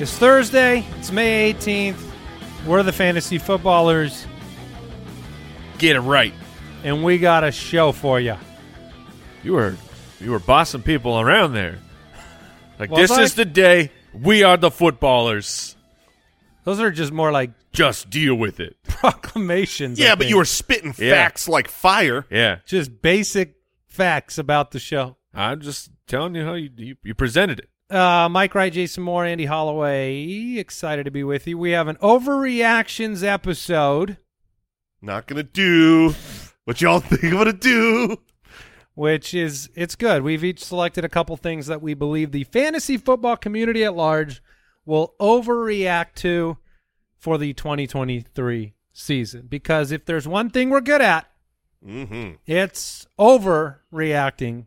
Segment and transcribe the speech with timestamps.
[0.00, 0.84] It's Thursday.
[0.98, 2.00] It's May 18th.
[2.66, 4.26] We're the fantasy footballers,
[5.78, 6.34] Get it right.
[6.84, 8.36] and we got a show for you.
[9.42, 9.76] You were
[10.20, 11.78] you were bossing people around there.
[12.78, 13.22] Like Was this I?
[13.22, 15.74] is the day we are the footballers.
[16.64, 18.76] Those are just more like Just deal with it.
[18.88, 19.98] proclamations.
[20.00, 20.30] I Yeah, but think.
[20.30, 21.12] you were spitting Yeah.
[21.14, 22.26] facts like fire.
[22.30, 22.58] Yeah.
[22.66, 23.54] just basic
[23.86, 25.16] facts about the show.
[25.32, 27.68] I'm just telling you how you you, you presented it.
[27.90, 30.56] Uh, Mike Wright, Jason Moore, Andy Holloway.
[30.58, 31.58] Excited to be with you.
[31.58, 34.16] We have an overreactions episode,
[35.02, 36.14] Not gonna do
[36.64, 38.18] what y'all think I'm gonna do.
[38.94, 40.22] which is it's good.
[40.22, 44.40] We've each selected a couple things that we believe the fantasy football community at large
[44.86, 46.58] will overreact to
[47.18, 49.46] for the 2023 season.
[49.48, 51.26] Because if there's one thing we're good at,
[51.84, 52.32] Mm-hmm.
[52.46, 54.66] it's overreacting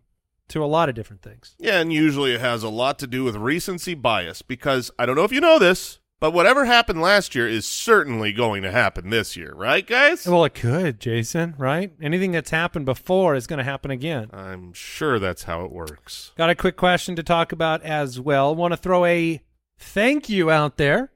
[0.53, 1.55] to a lot of different things.
[1.59, 5.15] Yeah, and usually it has a lot to do with recency bias because I don't
[5.15, 9.09] know if you know this, but whatever happened last year is certainly going to happen
[9.09, 10.25] this year, right, guys?
[10.25, 11.91] Well, it could, Jason, right?
[12.01, 14.29] Anything that's happened before is going to happen again.
[14.31, 16.31] I'm sure that's how it works.
[16.37, 18.55] Got a quick question to talk about as well.
[18.55, 19.41] Want to throw a
[19.77, 21.11] thank you out there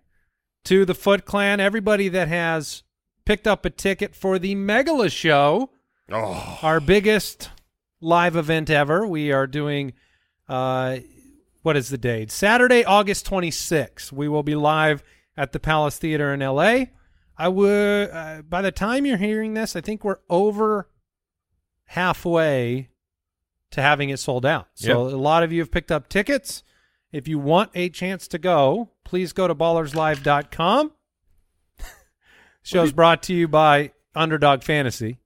[0.66, 2.84] to the Foot Clan, everybody that has
[3.24, 5.70] picked up a ticket for the Megalashow,
[6.10, 7.50] Oh, our biggest
[8.02, 9.06] live event ever.
[9.08, 9.94] We are doing,
[10.48, 10.98] uh,
[11.64, 12.32] what is the date?
[12.32, 14.12] Saturday, August 26th.
[14.12, 15.04] We will be live
[15.36, 16.86] at the Palace Theater in LA.
[17.38, 20.90] I would, uh, by the time you're hearing this, I think we're over
[21.86, 22.90] halfway
[23.72, 24.68] to having it sold out.
[24.76, 25.14] So Yep.
[25.14, 26.64] a lot of you have picked up tickets.
[27.12, 30.92] If you want a chance to go, please go to ballerslive.com.
[32.64, 35.20] Show's brought to you by Underdog Fantasy.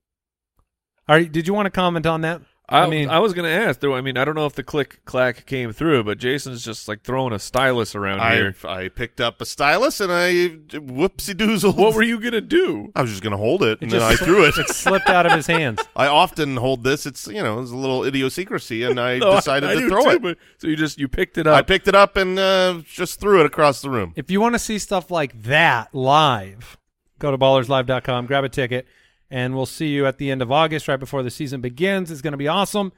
[1.08, 2.42] Are you- did you want to comment on that?
[2.68, 3.94] I, I mean- I was going to ask though.
[3.94, 7.02] I mean, I don't know if the click clack came through, but Jason's just like
[7.02, 8.54] throwing a stylus around I here.
[8.64, 10.30] I picked up a stylus and I
[10.78, 11.76] whoopsie doozled.
[11.76, 12.90] What were you going to do?
[12.94, 14.54] I was just gonna hold it, and It then I just- threw it.
[14.58, 15.80] It slipped out of his hands.
[15.96, 17.04] I often hold this.
[17.04, 20.10] It's you know, it's a little idiosyncrasy, and I No, decided I to throw too,
[20.10, 20.22] it.
[20.22, 21.56] but- so you just you picked it up.
[21.56, 24.12] I picked it up and uh, just threw it across the room.
[24.16, 26.78] If you want to see stuff like that live,
[27.18, 28.86] go to ballerslive.com, grab a ticket,
[29.32, 32.10] and we'll see you at the end of August, right before the season begins.
[32.10, 32.92] It's going to be awesome.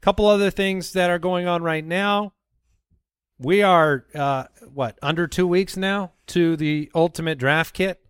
[0.00, 2.34] A couple other things that are going on right now.
[3.38, 8.04] We are, uh, what, under two weeks now to the Ultimate Draft Kit.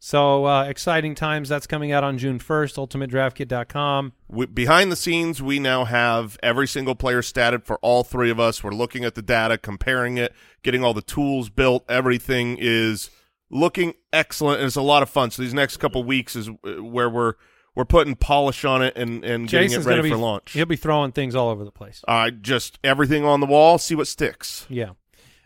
[0.00, 1.48] So uh, exciting times.
[1.48, 4.12] That's coming out on June 1st, ultimatedraftkit.com.
[4.26, 8.40] we, behind the scenes, we now have every single player statted for all three of
[8.40, 8.64] us.
[8.64, 11.84] We're looking at the data, comparing it, getting all the tools built.
[11.88, 13.08] Everything is
[13.50, 15.30] looking excellent, and it's a lot of fun.
[15.30, 17.34] So these next couple weeks is uh, where we're
[17.74, 20.52] we're putting polish on it and and getting it ready gonna for launch.
[20.52, 22.02] He'll be throwing things all over the place.
[22.08, 23.78] Uh, just everything on the wall.
[23.78, 24.66] See what sticks.
[24.68, 24.90] Yeah.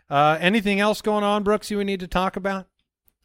[0.09, 2.67] Uh, anything else going on, Brooks, you we need to talk about?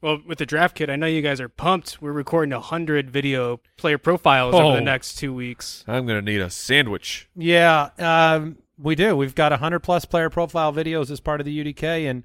[0.00, 2.00] Well, with the draft kit, I know you guys are pumped.
[2.00, 4.68] We're recording a hundred video player profiles Oh.
[4.68, 5.84] over the next two weeks.
[5.86, 7.28] I'm going to need a sandwich.
[7.36, 9.14] Yeah, um, we do.
[9.14, 12.24] We've got 100 plus player profile videos as part of the UDK, and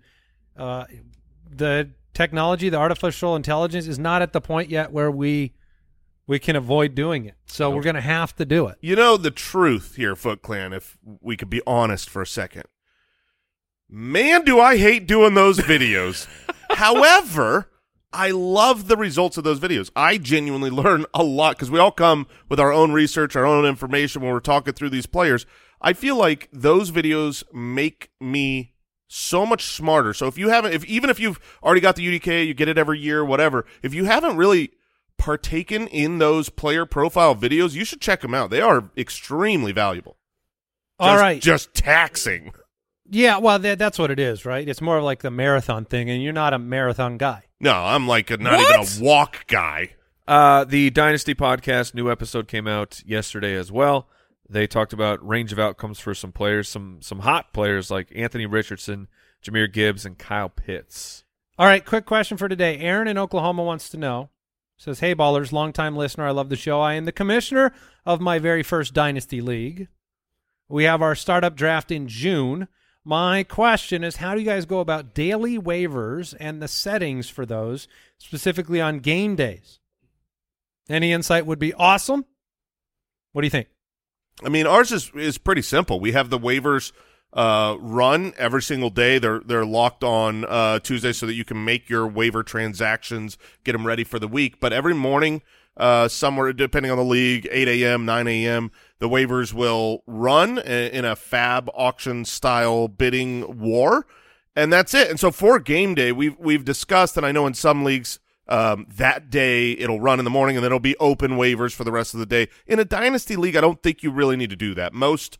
[0.55, 0.85] uh,
[1.53, 5.53] the technology, the artificial intelligence, is not at the point yet where we
[6.27, 7.35] we can avoid doing it.
[7.45, 8.77] So we're going to have to do it.
[8.81, 10.73] You know the truth here, Foot Clan.
[10.73, 12.63] If we could be honest for a second,
[13.87, 16.27] Man, do I hate doing those videos.
[16.71, 17.69] However,
[18.11, 19.91] I love the results of those videos.
[19.95, 23.65] I genuinely learn a lot because we all come with our own research, our own
[23.65, 25.45] information when we're talking through these players.
[25.81, 28.73] I feel like those videos make me
[29.15, 30.13] so much smarter.
[30.13, 32.77] So if you haven't, if even if you've already got the UDK, you get it
[32.77, 33.65] every year, whatever.
[33.81, 34.71] If you haven't really
[35.17, 38.49] partaken in those player profile videos, you should check them out.
[38.49, 40.17] They are extremely valuable.
[40.99, 41.41] All Just- right.
[41.41, 42.51] just taxing.
[43.07, 44.67] Yeah, well, that, that's what it is, right?
[44.67, 47.43] It's more of like the marathon thing, and you're not a marathon guy.
[47.59, 48.79] No, I'm like a, not What?
[48.79, 49.91] even a walk guy.
[50.27, 54.09] Uh, the Dynasty podcast new episode came out yesterday as well.
[54.47, 58.45] They talked about range of outcomes for some players, some some hot players like Anthony
[58.45, 59.07] Richardson,
[59.43, 61.23] Jahmyr Gibbs, and Kyle Pitts.
[61.57, 62.77] All right, quick question for today.
[62.77, 64.29] Aaron in Oklahoma wants to know.
[64.77, 66.27] Says, "Hey ballers, longtime listener.
[66.27, 66.81] I love the show.
[66.81, 67.73] I am the commissioner
[68.05, 69.87] of my very first dynasty league.
[70.67, 72.67] We have our startup draft in June.
[73.03, 77.45] My question is, how do you guys go about daily waivers and the settings for
[77.45, 77.87] those,
[78.17, 79.79] specifically on game days?
[80.89, 82.25] Any insight would be awesome.
[83.31, 83.67] What do you think?
[84.43, 85.99] I mean, ours is is pretty simple.
[85.99, 86.91] We have the waivers
[87.33, 89.19] uh, run every single day.
[89.19, 93.73] They're they're locked on uh, Tuesday so that you can make your waiver transactions, get
[93.73, 94.59] them ready for the week.
[94.59, 95.41] But every morning,
[95.77, 101.05] uh, somewhere depending on the league, eight a.m., nine a.m., the waivers will run in
[101.05, 104.05] a FAAB auction style bidding war,
[104.55, 105.09] and that's it.
[105.09, 108.85] And so for game day, we've we've discussed, and I know in some leagues um,
[108.95, 111.91] that day it'll run in the morning and then it'll be open waivers for the
[111.91, 112.47] rest of the day.
[112.67, 114.93] In a dynasty league, I don't think you really need to do that.
[114.93, 115.37] Most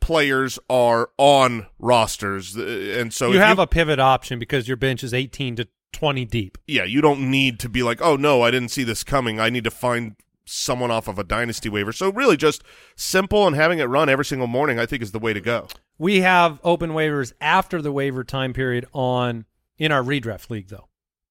[0.00, 5.02] players are on rosters, uh, and so you have a pivot option because your bench
[5.02, 6.58] is 18 to 20 deep.
[6.66, 9.40] yeah, you don't need to be like, oh no, I didn't see this coming.
[9.40, 11.92] I need to find someone off of a dynasty waiver.
[11.92, 12.62] So really, just
[12.96, 15.68] simple and having it run every single morning, I think is the way to go.
[15.98, 19.44] We have open waivers after the waiver time period on
[19.78, 20.88] in our redraft league though,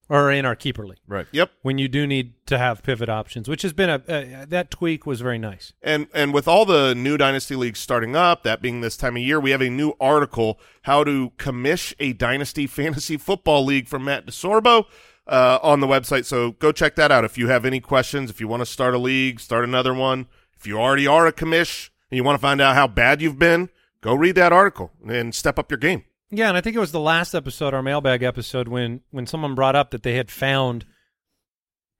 [0.10, 1.28] or in our keeper league Right.
[1.32, 1.52] Yep.
[1.62, 5.06] when you do need to have pivot options, which has been a uh, that tweak
[5.06, 5.74] was very nice.
[5.82, 9.24] And and with all the new dynasty leagues starting up, that being this time of
[9.24, 14.06] year, we have a new article how to commish a dynasty fantasy football league from
[14.06, 14.86] Matt DeSorbo
[15.28, 16.26] uh, on the website.
[16.26, 18.30] So go check that out if you have any questions.
[18.30, 20.28] If you want to start a league, start another one.
[20.58, 23.38] If you already are a commish and you want to find out how bad you've
[23.38, 23.70] been,
[24.02, 26.06] go read that article and step up your game.
[26.30, 29.56] Yeah, and I think it was the last episode, our mailbag episode, when when someone
[29.56, 30.86] brought up that they had found,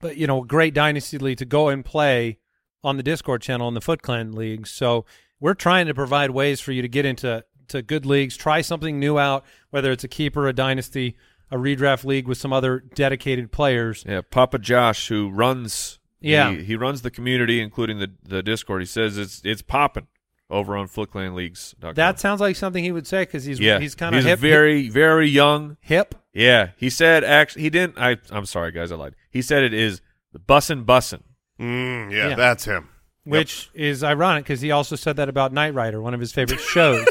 [0.00, 2.38] but you know, a great dynasty league to go and play
[2.84, 4.66] on the Discord channel in the Foot Clan League.
[4.66, 5.04] So
[5.40, 8.98] we're trying to provide ways for you to get into to good leagues, try something
[8.98, 11.16] new out, whether it's a keeper, a dynasty,
[11.50, 14.04] a redraft league with some other dedicated players.
[14.08, 16.52] Yeah, Papa Josh, who runs, Yeah.
[16.52, 18.82] he, he runs the community, including the the Discord.
[18.82, 20.06] He says it's it's popping
[20.50, 21.94] over on FootClanLeagues.com.
[21.94, 24.38] That sounds like something he would say because he's yeah, he's kind of he's hip,
[24.38, 25.76] very very young.
[25.80, 26.14] hip.
[26.32, 27.98] Yeah, he said actually he didn't.
[27.98, 29.14] I I'm sorry guys, I lied.
[29.30, 30.00] He said it is
[30.32, 31.22] the bussin' bussin'.
[31.60, 32.34] Mm, yeah, Yeah.
[32.36, 32.88] that's him.
[33.24, 36.60] which is ironic because he also said that about Knight Rider, one of his favorite
[36.60, 37.06] shows.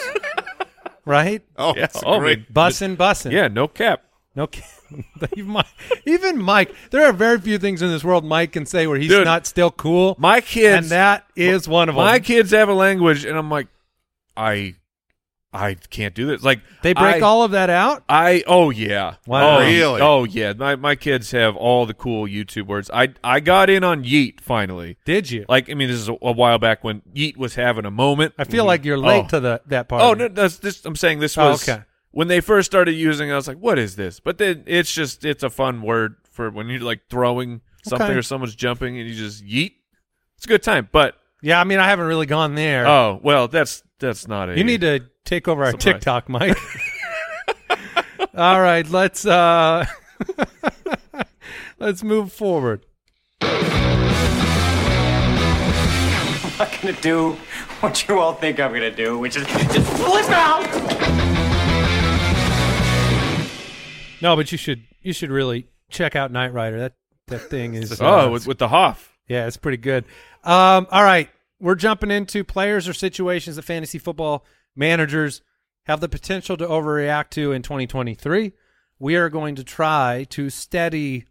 [1.06, 1.44] right?
[1.58, 1.82] Oh, Yeah.
[1.82, 2.52] that's Oh, great.
[2.54, 3.32] Bussin', bussin'.
[3.32, 4.04] Yeah, no cap.
[4.38, 4.48] No,
[5.36, 5.66] even Mike,
[6.06, 6.76] even Mike.
[6.92, 9.48] There are very few things in this world Mike can say where he's Dude, not
[9.48, 10.16] still cool.
[10.20, 12.06] My kids, and that is one of them.
[12.06, 13.68] my kids have a language, and I'm like,
[14.38, 14.76] I,
[15.52, 16.44] I can't do this.
[16.44, 18.04] Like they break I, all of that out.
[18.08, 19.16] I oh yeah.
[19.26, 19.58] Wow.
[19.58, 20.02] Oh, Really?
[20.02, 20.54] Oh yeah.
[20.54, 22.92] My my kids have all the cool YouTube words.
[22.94, 24.98] I I got in on Yeet finally.
[25.04, 25.46] Did you?
[25.50, 28.36] Like I mean, this is a, a while back when Yeet was having a moment.
[28.38, 28.68] I feel mm-hmm.
[28.68, 29.28] like you're late Oh.
[29.30, 30.04] to the that part.
[30.04, 30.86] Oh no, that's this.
[30.86, 31.82] I'm saying this Oh, was okay.
[32.18, 33.30] When they first started using.
[33.30, 36.16] it, I was like, "What is this?" But then it's just it's a fun word
[36.32, 38.18] for when you're like throwing something Okay.
[38.18, 39.74] or someone's jumping and you just yeet.
[40.36, 40.90] It's a good time.
[40.92, 42.88] But Yeah, I mean, I haven't really gone there.
[42.88, 44.58] oh well, that's that's not a.
[44.58, 45.94] you need to take over our Surprise.
[45.94, 46.58] TikTok, Mike.
[48.36, 49.86] all right, let's uh
[51.78, 52.84] let's move forward.
[53.42, 53.62] I'm
[56.58, 57.34] not gonna do
[57.82, 61.37] what you all think I'm gonna do, which is just flip out.
[64.22, 66.80] No, but you should you should really check out Knight Rider.
[66.80, 66.94] That
[67.28, 69.18] that thing is oh uh, with, with the Hoff.
[69.28, 70.06] Yeah, it's pretty good.
[70.44, 74.46] Um, all right, we're jumping into players or situations that fantasy football
[74.76, 75.42] managers
[75.84, 78.54] have the potential to overreact to in 2023.
[79.00, 81.26] We are going to try to steady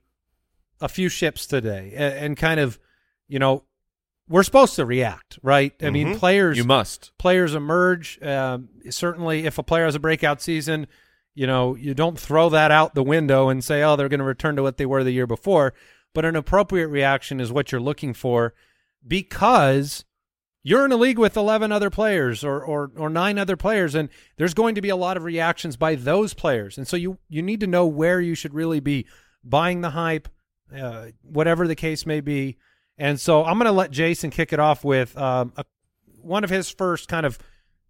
[0.80, 2.78] a few ships today and, and kind of,
[3.28, 3.64] you know,
[4.28, 5.72] we're supposed to react, right?
[5.82, 7.12] I mean, players You must.
[7.18, 8.20] players emerge.
[8.22, 10.86] Um, certainly, if a player has a breakout season,
[11.36, 14.24] you know, you don't throw that out the window and say, oh, they're going to
[14.24, 15.74] return to what they were the year before.
[16.14, 18.54] But an appropriate reaction is what you're looking for
[19.06, 20.06] because
[20.62, 24.08] you're in a league with 11 other players or, or or nine other players and
[24.36, 27.40] there's going to be a lot of reactions by those players and so you you
[27.40, 29.06] need to know where you should really be
[29.44, 30.28] buying the hype
[30.76, 32.56] uh, whatever the case may be
[32.98, 35.64] and so i'm going to let jason kick it off with um, a,
[36.20, 37.38] one of his first kind of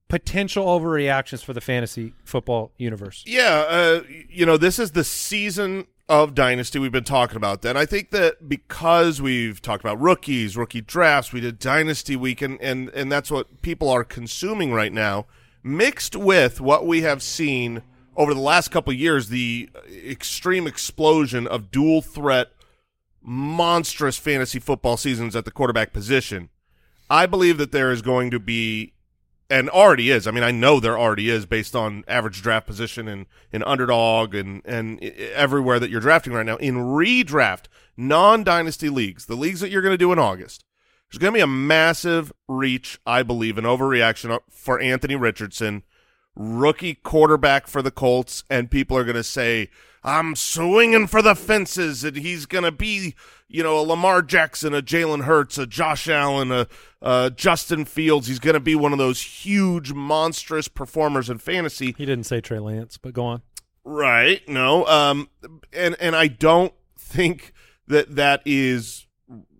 [0.09, 5.87] potential overreactions for the fantasy football universe Yeah, uh, you know, this is the season
[6.09, 7.63] of Dynasty we've been talking about.
[7.63, 7.77] that.
[7.77, 12.61] I think that because we've talked about rookies, rookie drafts, we did Dynasty Week, and,
[12.61, 15.27] and, and that's what people are consuming right now,
[15.65, 17.83] mixed with what we have seen
[18.17, 22.49] over the last couple years, the extreme explosion of dual threat,
[23.21, 26.49] monstrous fantasy football seasons at the quarterback position.
[27.11, 28.93] I believe that there is going to be
[29.49, 30.27] and already is.
[30.27, 34.35] I mean, I know there already is based on average draft position and in underdog
[34.35, 36.57] and and everywhere that you're drafting right now.
[36.57, 40.65] In redraft, non-dynasty leagues, the leagues that you're going to do in August,
[41.11, 45.85] there's going to be a massive reach, I believe, an overreaction uh, for Anthony Richardson,
[46.35, 49.71] rookie quarterback for the Colts, and people are going to say,
[50.03, 53.15] "I'm swinging for the fences," and he's going to be,
[53.49, 56.67] you know, a Lamar Jackson, a Jalen Hurts, a Josh Allen, a
[57.01, 58.27] uh, Justin Fields.
[58.27, 61.95] He's going to be one of those huge, monstrous performers in fantasy.
[61.97, 63.43] he didn't say trey lance but go on
[63.87, 64.47] Right.
[64.49, 64.85] No.
[64.87, 65.31] Um.
[65.73, 67.53] And and I don't think
[67.87, 69.07] that that is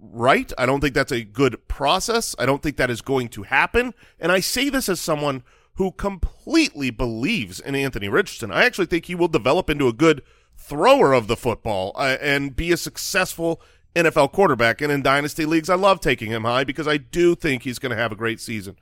[0.01, 0.53] right.
[0.59, 2.35] I don't think that's a good process.
[2.37, 3.95] I don't think that is going to happen.
[4.19, 8.51] And I say this as someone who completely believes in Anthony Richardson.
[8.51, 10.23] I actually think he will develop into a good
[10.57, 13.63] thrower of the football uh, and be a successful
[13.97, 14.81] NFL quarterback.
[14.81, 17.91] And in dynasty leagues, I love taking him high because I do think he's going
[17.91, 18.77] to have a great season.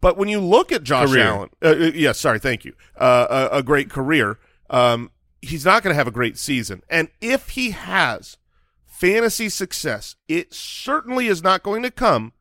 [0.00, 1.24] But when you look at Josh Career.
[1.24, 4.38] Allen, uh, uh, yeah, sorry, thank you, uh, a, a great career.
[4.68, 5.10] Um,
[5.40, 8.36] he's not going to have a great season, and if he has
[8.84, 12.32] fantasy success, it certainly is not going to come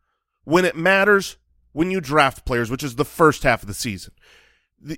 [0.43, 1.38] when it matters
[1.72, 4.13] when you draft players, which is the first half of the season.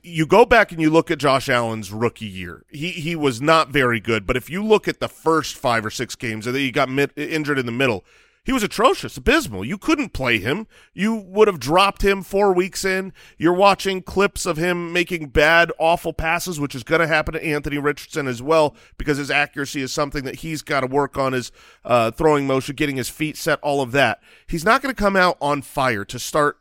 [0.04, 2.66] You go back and you look at Josh Allen's rookie year.
[2.70, 5.90] He he was not very good, but if you look at the first five or
[5.90, 8.04] six games, and he got mid, injured in the middle,
[8.48, 9.66] he was atrocious, abysmal.
[9.66, 10.68] You couldn't play him.
[10.94, 13.12] You would have dropped him four weeks in.
[13.38, 17.46] You're watching clips of him making bad, awful passes, which is going to happen to
[17.46, 21.34] Anthony Richardson as well because his accuracy is something that he's got to work on.
[21.34, 21.52] His
[21.84, 24.22] uh, throwing motion, getting his feet set, all of that.
[24.48, 26.58] He's not going to come out on fire to start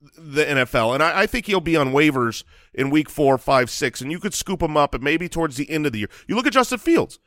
[0.00, 4.00] the NFL, and I, I think he'll be on waivers in week four, five, six,
[4.00, 6.10] and you could scoop him up, and maybe towards the end of the year.
[6.26, 7.18] You look at Justin Fields.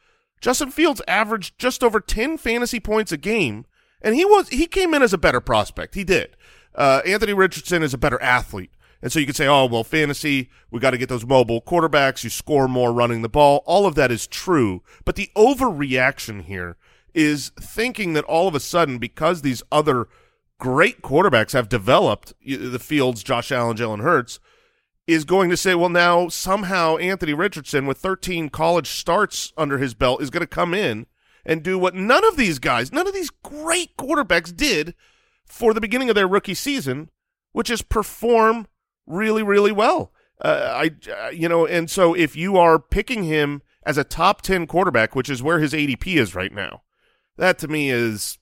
[0.42, 3.66] Justin Fields averaged just over ten fantasy points a game,
[4.02, 5.96] and he was he came in as a better prospect.
[5.96, 6.36] He did.
[6.76, 10.50] Uh, Anthony Richardson is a better athlete, and so you could say, oh well, fantasy,
[10.72, 12.24] we got to get those mobile quarterbacks.
[12.24, 13.64] You score more running the ball.
[13.66, 16.78] All of that is true, but the overreaction here
[17.14, 20.08] is thinking that all of a sudden, because these other
[20.60, 24.40] great quarterbacks have developed the Fields, Josh Allen, Jalen Hurts,
[25.06, 29.94] is going to say, well, now somehow Anthony Richardson, with 13 college starts under his
[29.94, 31.08] belt, is going to come in
[31.46, 34.96] and do what none of these guys, none of these great quarterbacks did
[35.46, 37.10] for the beginning of their rookie season,
[37.52, 38.68] which is perform
[39.06, 40.14] really, really well.
[40.44, 44.42] Uh, I, uh, you know, and so if you are picking him as a top
[44.42, 46.82] 10 quarterback, which is where his ADP is right now,
[47.38, 48.40] that to me is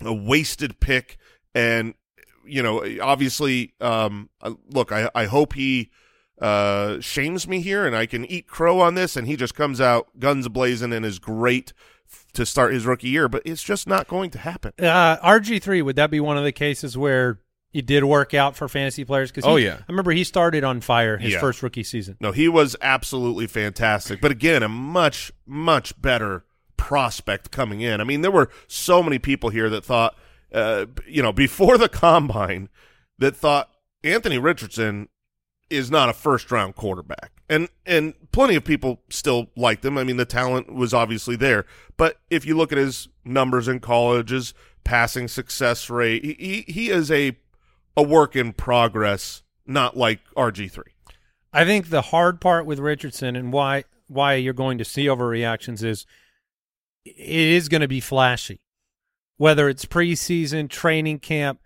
[0.00, 1.18] a wasted pick.
[1.54, 1.94] And,
[2.46, 4.30] you know, obviously, um,
[4.68, 5.90] look, I, I hope he
[6.40, 9.80] uh, shames me here and I can eat crow on this and he just comes
[9.80, 11.72] out guns blazing and is great
[12.32, 14.72] to start his rookie year, but it's just not going to happen.
[14.78, 17.40] Uh, RG3, would that be one of the cases where
[17.72, 19.30] it did work out for fantasy players?
[19.30, 19.76] Cause Oh, yeah.
[19.80, 21.40] I remember he started on fire his Yeah.
[21.40, 22.16] first rookie season.
[22.20, 24.20] No, he was absolutely fantastic.
[24.20, 26.44] But again, a much, much better
[26.76, 28.00] prospect coming in.
[28.00, 30.16] I mean, there were so many people here that thought,
[30.52, 32.68] uh, you know, before the combine,
[33.18, 33.70] that thought
[34.02, 35.08] Anthony Richardson
[35.70, 37.32] is not a first round quarterback.
[37.48, 39.96] And and plenty of people still liked him.
[39.96, 41.64] I mean, the talent was obviously there.
[41.96, 44.52] But if you look at his numbers in college, his
[44.84, 47.36] passing success rate, he he, is a
[47.96, 50.92] a work in progress, not like RG three.
[51.52, 55.84] I think the hard part with Richardson and why why you're going to see overreactions
[55.84, 56.06] is
[57.04, 58.60] it is going to be flashy.
[59.40, 61.60] Whether it's preseason, training camp,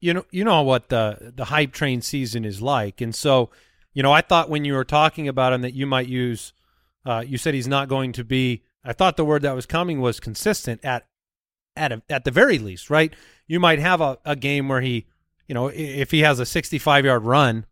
[0.00, 3.02] you know you know what the the hype train season is like.
[3.02, 3.50] And so,
[3.92, 6.54] you know, I thought when you were talking about him that you might use
[7.04, 10.00] uh you said he's not going to be I thought the word that was coming
[10.00, 11.08] was consistent at
[11.76, 13.12] at a, at the very least, right?
[13.46, 15.06] You might have a, a game where he,
[15.46, 17.66] you know, if he has a 65 yard run,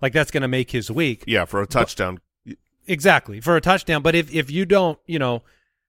[0.00, 1.24] like that's going to make his week.
[1.26, 2.20] Yeah, for a touchdown.
[2.86, 4.02] Exactly for a touchdown.
[4.02, 5.42] But if if you don't, you know,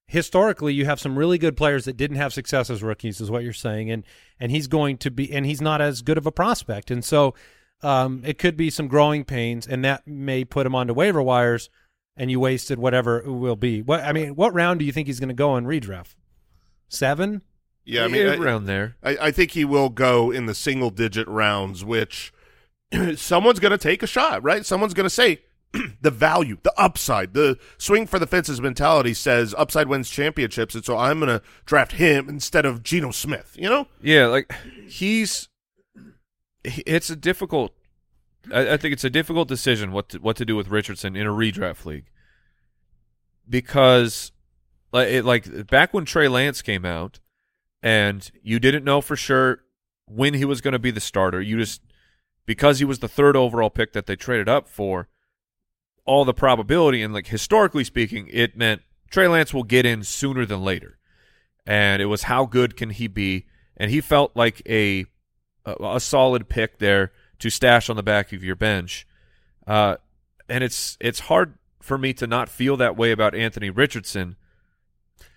[0.08, 3.44] historically you have some really good players that didn't have success as rookies, is what
[3.44, 4.04] you're saying, and
[4.40, 7.34] and he's going to be, and he's not as good of a prospect, and so
[7.82, 11.70] um, it could be some growing pains, and that may put him onto waiver wires,
[12.16, 13.82] and you wasted whatever it will be.
[13.82, 16.16] What I mean, what round do you think he's going to go in redraft?
[16.88, 17.42] Seven.
[17.84, 18.96] Yeah, I mean, I- around there.
[19.04, 22.34] I, I think he will go in the single digit rounds, which
[23.16, 24.66] someone's going to take a shot, right?
[24.66, 25.42] Someone's going to say
[26.02, 30.86] the value, the upside, the swing for the fences mentality says upside wins championships, and
[30.86, 33.56] so I'm going to draft him instead of Geno Smith.
[33.58, 33.88] You know?
[34.02, 34.54] Yeah, like
[34.88, 35.50] he's.
[36.64, 37.74] It's a difficult.
[38.52, 41.28] I, I think it's a difficult decision what to, what to do with Richardson in
[41.28, 42.06] a redraft league,
[43.48, 44.32] because,
[44.92, 47.20] like, it, like back when Trey Lance came out,
[47.84, 49.60] and you didn't know for sure
[50.08, 51.42] when he was going to be the starter.
[51.42, 51.82] You just
[52.46, 55.08] because he was the third overall pick that they traded up for,
[56.06, 60.46] all the probability and like historically speaking, it meant Trey Lance will get in sooner
[60.46, 60.98] than later.
[61.66, 63.46] And it was how good can he be?
[63.78, 65.06] And he felt like a
[65.66, 69.08] a, a solid pick there to stash on the back of your bench.
[69.66, 69.96] Uh,
[70.48, 74.36] and it's it's hard for me to not feel that way about Anthony Richardson,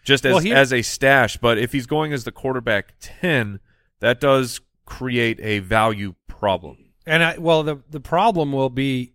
[0.04, 1.38] just as Well, he- as a stash.
[1.38, 3.60] But if he's going as the quarterback ten,
[4.00, 6.76] that does create a value problem.
[7.06, 9.14] And I, well, the the problem will be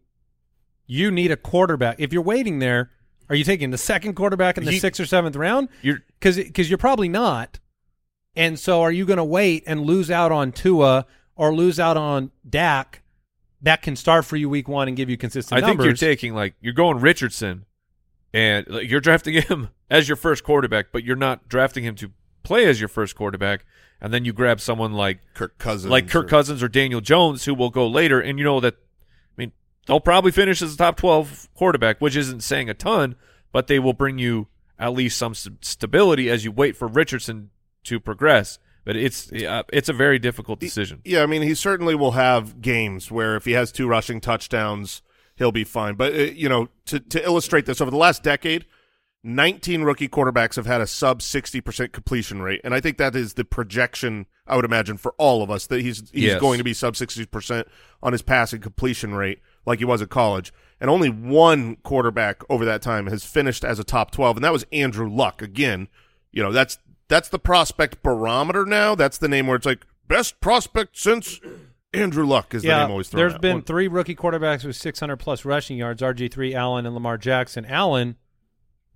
[0.85, 1.95] you need a quarterback.
[1.99, 2.89] If you're waiting there,
[3.29, 5.69] are you taking the second quarterback in the He- sixth or seventh round?
[5.81, 7.59] You're Because because you're probably not.
[8.35, 11.97] And so, are you going to wait and lose out on Tua or lose out
[11.97, 13.01] on Dak?
[13.61, 16.33] That can start for you week one and give you consistent I think you're taking
[16.35, 17.65] like you're going Richardson,
[18.33, 22.11] and like, you're drafting him as your first quarterback, but you're not drafting him to
[22.43, 23.65] play as your first quarterback.
[24.01, 25.89] And then you grab someone like Kirk Cousins.
[25.89, 28.75] like Kirk or- Cousins or Daniel Jones, who will go later, and you know that.
[29.85, 33.15] They'll probably finish as a top twelve quarterback, which isn't saying a ton,
[33.51, 34.47] but they will bring you
[34.79, 37.49] at least some stability as you wait for Richardson
[37.85, 38.59] to progress.
[38.85, 41.01] But it's uh, it's a very difficult decision.
[41.05, 45.01] Yeah, I mean, he certainly will have games where if he has two rushing touchdowns,
[45.37, 45.95] he'll be fine.
[45.95, 48.65] But, uh, you know, to, to illustrate this, over the last decade,
[49.23, 52.59] 19 rookie quarterbacks have had a sub 60% completion rate.
[52.65, 55.79] And I think that is the projection, I would imagine, for all of us, that
[55.81, 56.41] he's, he's Yes.
[56.41, 57.63] going to be sub 60%
[58.01, 60.53] on his passing completion rate like he was at college.
[60.79, 64.51] And only one quarterback over that time has finished as a top 12, and that
[64.51, 65.41] was Andrew Luck.
[65.41, 65.87] Again,
[66.31, 68.93] you know, that's that's the prospect barometer now.
[68.95, 71.39] That's the name where it's like best prospect since
[71.93, 73.41] Andrew Luck is the name always thrown there's out.
[73.41, 77.65] been One- three rookie quarterbacks with 600 plus rushing yards: RG3, Allen, and Lamar Jackson.
[77.65, 78.17] Allen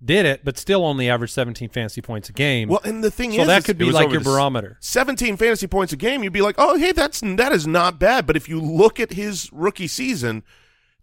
[0.04, 2.68] did it, but still only averaged 17 fantasy points a game.
[2.68, 4.76] well, and the thing so is, that could be like your barometer.
[4.80, 8.26] 17 fantasy points a game, you'd be like, oh, hey, that's that is not bad.
[8.26, 10.44] But if you look at his rookie season,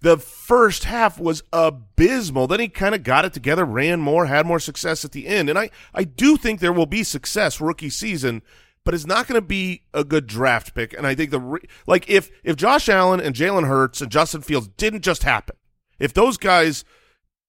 [0.02, 2.48] the first half was abysmal.
[2.48, 5.50] Then he kind of got it together, ran more, had more success at the end.
[5.50, 8.44] And I, I do think there will be success rookie season,
[8.84, 10.94] but it's not going to be a good draft pick.
[10.94, 14.70] And I think the like if if Josh Allen and Jalen Hurts and Justin Fields
[14.78, 15.58] didn't just happen,
[16.00, 16.86] if those guys.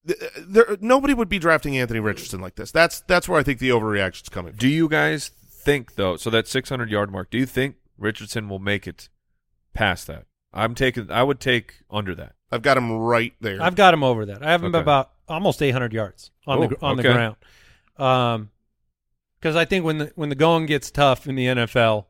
[0.07, 2.71] Th- There, nobody would be drafting Anthony Richardson like this.
[2.71, 4.53] That's that's where I think the overreaction's coming.
[4.53, 4.59] From.
[4.59, 6.16] Do you guys think though?
[6.16, 7.31] So that 600 yard mark.
[7.31, 9.09] Do you think Richardson will make it
[9.75, 10.27] past that?
[10.53, 11.11] I'm taking.
[11.11, 12.33] I would take under that.
[12.51, 13.61] I've got him right there.
[13.61, 14.42] I've got him over that.
[14.42, 14.81] I have him Okay.
[14.83, 17.09] about almost 800 yards on Oh, the on okay.
[17.09, 17.37] the ground.
[17.99, 18.51] Um,
[19.40, 22.07] because I think when the when the going gets tough in the NFL,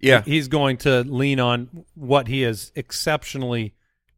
[0.00, 3.74] Yeah, he's going to lean on what he is exceptionally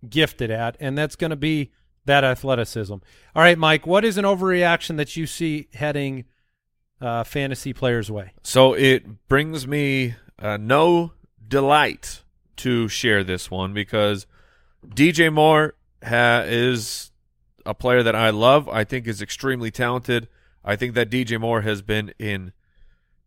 [0.09, 1.73] gifted at, and that's going to be
[2.05, 2.95] that athleticism.
[2.95, 6.25] All right, Mike, what is an overreaction that you see heading
[7.01, 8.33] uh, fantasy players' way?
[8.43, 11.13] So it brings me uh, no
[11.47, 12.23] delight
[12.57, 14.27] to share this one because
[14.87, 17.11] DJ Moore ha- is
[17.67, 18.69] a player that I love.
[18.69, 20.29] I think is extremely talented.
[20.65, 22.53] I think that DJ Moore has been in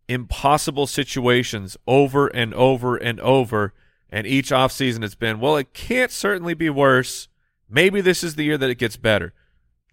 [0.08, 3.74] impossible situations over and over and over.
[4.10, 7.28] And each offseason it's been, well, it can't certainly be worse.
[7.74, 9.34] Maybe this is the year that it gets better.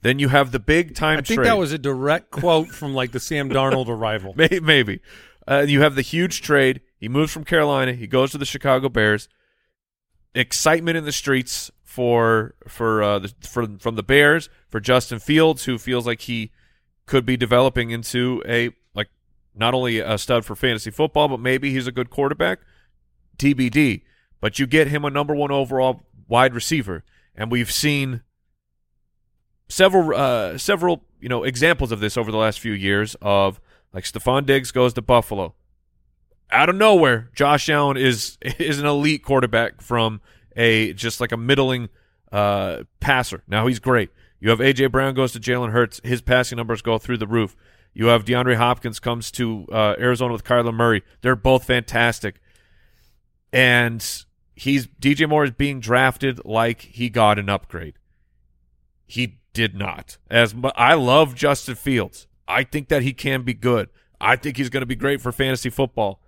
[0.02, 1.48] Then you have the big time I think trade.
[1.48, 4.34] that was a direct quote from like the Sam Darnold arrival.
[4.36, 5.00] Maybe.
[5.48, 6.82] Uh, you have the huge trade.
[6.98, 7.94] He moves from Carolina.
[7.94, 9.28] He goes to the Chicago Bears.
[10.34, 15.64] Excitement in the streets for for uh, the, for from the Bears for Justin Fields,
[15.64, 16.52] who feels like he
[17.06, 19.08] could be developing into a like
[19.54, 22.60] not only a stud for fantasy football, but maybe he's a good quarterback.
[23.38, 24.02] TBD.
[24.40, 27.04] But you get him a number one overall wide receiver,
[27.40, 28.20] and we've seen
[29.66, 33.60] several uh, several you know examples of this over the last few years of
[33.94, 35.54] like Stefon Diggs goes to Buffalo.
[36.52, 40.20] Out of nowhere, Josh Allen is is an elite quarterback from
[40.54, 41.88] a just like a middling
[42.30, 43.42] uh, passer.
[43.48, 44.10] Now he's great.
[44.38, 45.98] You have AJ Brown goes to Jalen Hurts.
[46.04, 47.56] His passing numbers go through the roof.
[47.94, 51.02] You have DeAndre Hopkins comes to uh, Arizona with Kyler Murray.
[51.22, 52.40] They're both fantastic,
[53.50, 54.24] and
[54.60, 57.94] he's DJ Moore is being drafted like he got an upgrade.
[59.06, 60.18] He did not.
[60.30, 63.88] As I love Justin Fields, I think that he can be good.
[64.20, 66.22] I think he's going to be great for fantasy football,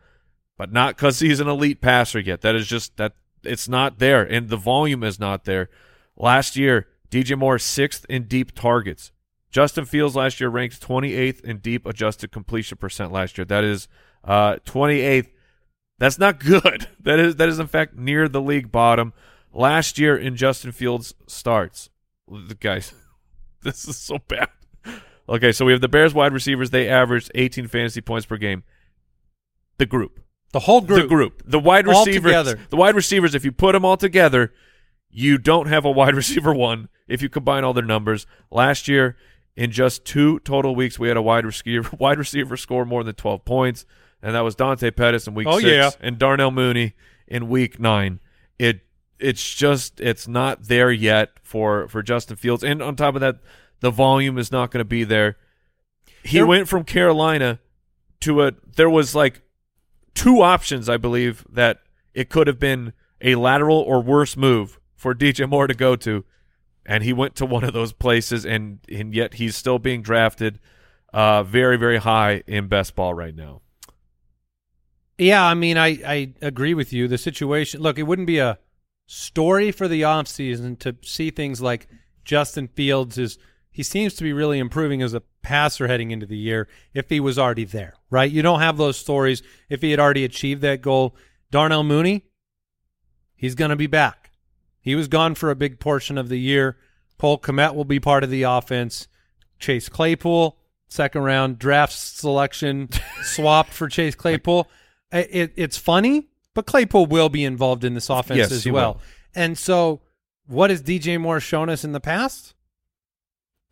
[0.56, 2.40] but not because he's an elite passer yet.
[2.40, 3.12] That is just that
[3.44, 5.68] it's not there, and the volume is not there.
[6.16, 9.12] Last year, DJ Moore sixth in deep targets.
[9.50, 13.44] Justin Fields last year ranked 28th in deep adjusted completion percent last year.
[13.44, 13.88] That is
[14.24, 15.28] uh, 28th.
[16.02, 16.88] That's not good.
[17.04, 19.12] That is that is in fact near the league bottom.
[19.52, 21.90] Last year in Justin Fields starts,
[22.60, 22.92] guys,
[23.62, 24.48] this is so bad.
[25.28, 26.70] Okay, so we have the Bears wide receivers.
[26.70, 28.62] They averaged 18 fantasy points per game.
[29.78, 30.20] The group,
[30.52, 31.02] The whole group.
[31.02, 32.58] the group, the wide All receivers, together.
[32.70, 33.34] the wide receivers.
[33.34, 34.52] If you put them all together,
[35.10, 36.88] you don't have a wide receiver one.
[37.08, 39.16] If you combine all their numbers, last year
[39.56, 43.14] in just two total weeks, we had a wide receiver wide receiver score more than
[43.14, 43.86] 12 points,
[44.22, 45.90] and that was Dante Pettis in week Oh, six, yeah.
[46.00, 46.94] and Darnell Mooney
[47.26, 48.20] in week nine.
[48.58, 48.80] It
[49.18, 53.38] it's just it's not there yet for for Justin Fields, and on top of that,
[53.80, 55.36] the volume is not going to be there.
[56.22, 57.58] He There- went from Carolina
[58.20, 59.42] to a there was like
[60.14, 61.80] two options, I believe, that
[62.14, 66.24] it could have been a lateral or worse move for DJ Moore to go to,
[66.86, 70.60] and he went to one of those places, and and yet he's still being drafted
[71.12, 73.62] uh, very very high in best ball right now.
[75.18, 77.06] Yeah, I mean, I, I agree with you.
[77.06, 78.58] The situation, look, it wouldn't be a
[79.06, 81.88] story for the offseason to see things like
[82.24, 83.38] Justin Fields is
[83.70, 87.20] he seems to be really improving as a passer heading into the year if he
[87.20, 88.30] was already there, right?
[88.30, 91.16] You don't have those stories if he had already achieved that goal.
[91.50, 92.24] Darnell Mooney,
[93.34, 94.30] he's going to be back.
[94.80, 96.76] He was gone for a big portion of the year.
[97.18, 99.06] Cole Kmet will be part of the offense.
[99.58, 102.88] Chase Claypool, second round draft selection,
[103.22, 104.68] swapped for Chase Claypool.
[105.12, 108.94] It, it's funny, but Claypool will be involved in this offense Yes, as well.
[108.94, 109.00] will.
[109.34, 110.00] And so,
[110.46, 112.54] what has DJ Moore shown us in the past?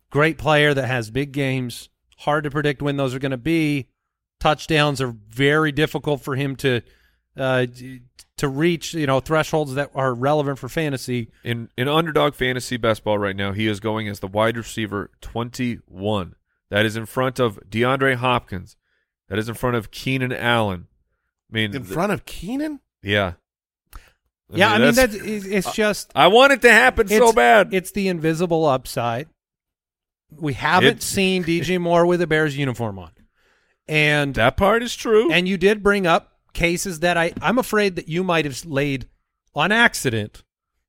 [0.09, 1.89] Great player that has big games.
[2.19, 3.87] Hard to predict when those are going to be.
[4.39, 6.81] Touchdowns are very difficult for him to
[7.37, 7.65] uh,
[8.37, 8.93] to reach.
[8.93, 11.29] You know thresholds that are relevant for fantasy.
[11.43, 15.11] In in underdog fantasy best ball right now, he is going as the wide receiver
[15.21, 16.35] 21.
[16.69, 18.75] That is in front of DeAndre Hopkins.
[19.29, 20.87] That is in front of Keenan Allen.
[21.51, 22.79] I mean, In th- front of Keenan?
[23.01, 23.33] yeah.
[24.53, 27.73] yeah, I mean that's- that's it's it's just I want it to happen so bad.
[27.73, 29.27] It's the invisible upside.
[30.31, 33.11] We haven't It- seen DJ Moore with a Bears uniform on,
[33.87, 35.31] and that part is true.
[35.31, 39.07] and you did bring up cases that I I'm afraid that you might have laid
[39.55, 40.43] on accident.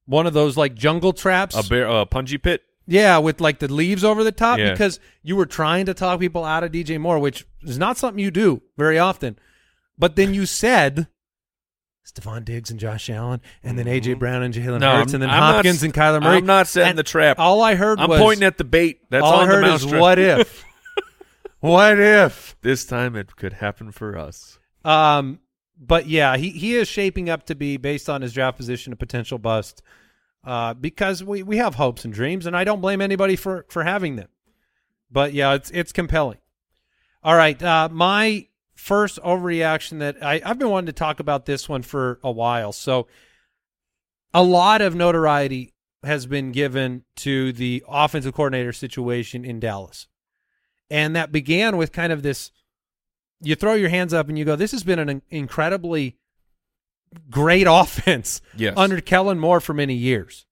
[0.07, 2.62] One of those like jungle traps, a bear, a punji pit.
[2.87, 4.72] yeah, with like the leaves over the top Yeah.
[4.72, 8.18] because you were trying to talk people out of DJ Moore, which is not something
[8.22, 9.38] you do very often.
[9.98, 11.09] But then you said
[12.05, 14.78] Stefon Diggs and Josh Allen, and then AJ Brown and Jalen Mm-hmm.
[14.81, 16.37] No, Hurts, I'm- and then I'm not Hopkins and Kyler Murray.
[16.38, 17.38] I'm not setting And the trap.
[17.38, 19.00] All I heard I'm was pointing at the bait.
[19.11, 20.00] That's all on I heard the is mousetrap.
[20.00, 20.64] what if,
[21.61, 22.57] what if?
[22.62, 24.59] This time it could happen for us.
[24.85, 25.38] Um,
[25.78, 28.96] but yeah, he he is shaping up to be based on his draft position a
[28.96, 29.83] potential bust.
[30.44, 33.85] Uh, because we we have hopes and dreams, and I don't blame anybody for for
[33.85, 34.28] having them.
[35.11, 36.38] But yeah, it's it's compelling.
[37.22, 38.48] All right, uh, my
[38.83, 42.73] first overreaction that I I've been wanting to talk about this one for a while.
[42.73, 43.07] So,
[44.35, 50.09] a lot of notoriety has been given to the offensive coordinator situation in Dallas,
[50.90, 52.51] and that began with kind of this
[53.40, 56.18] you throw your hands up and you go, "This has been an incredibly
[57.31, 58.75] great offense Yes.
[58.77, 60.45] under Kellen Moore for many years."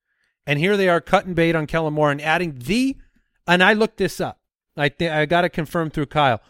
[0.47, 2.97] And here they are cutting bait on Kellen Moore and adding the.
[3.47, 4.38] And I looked this up.
[4.77, 6.40] I think I got to confirm through Kyle.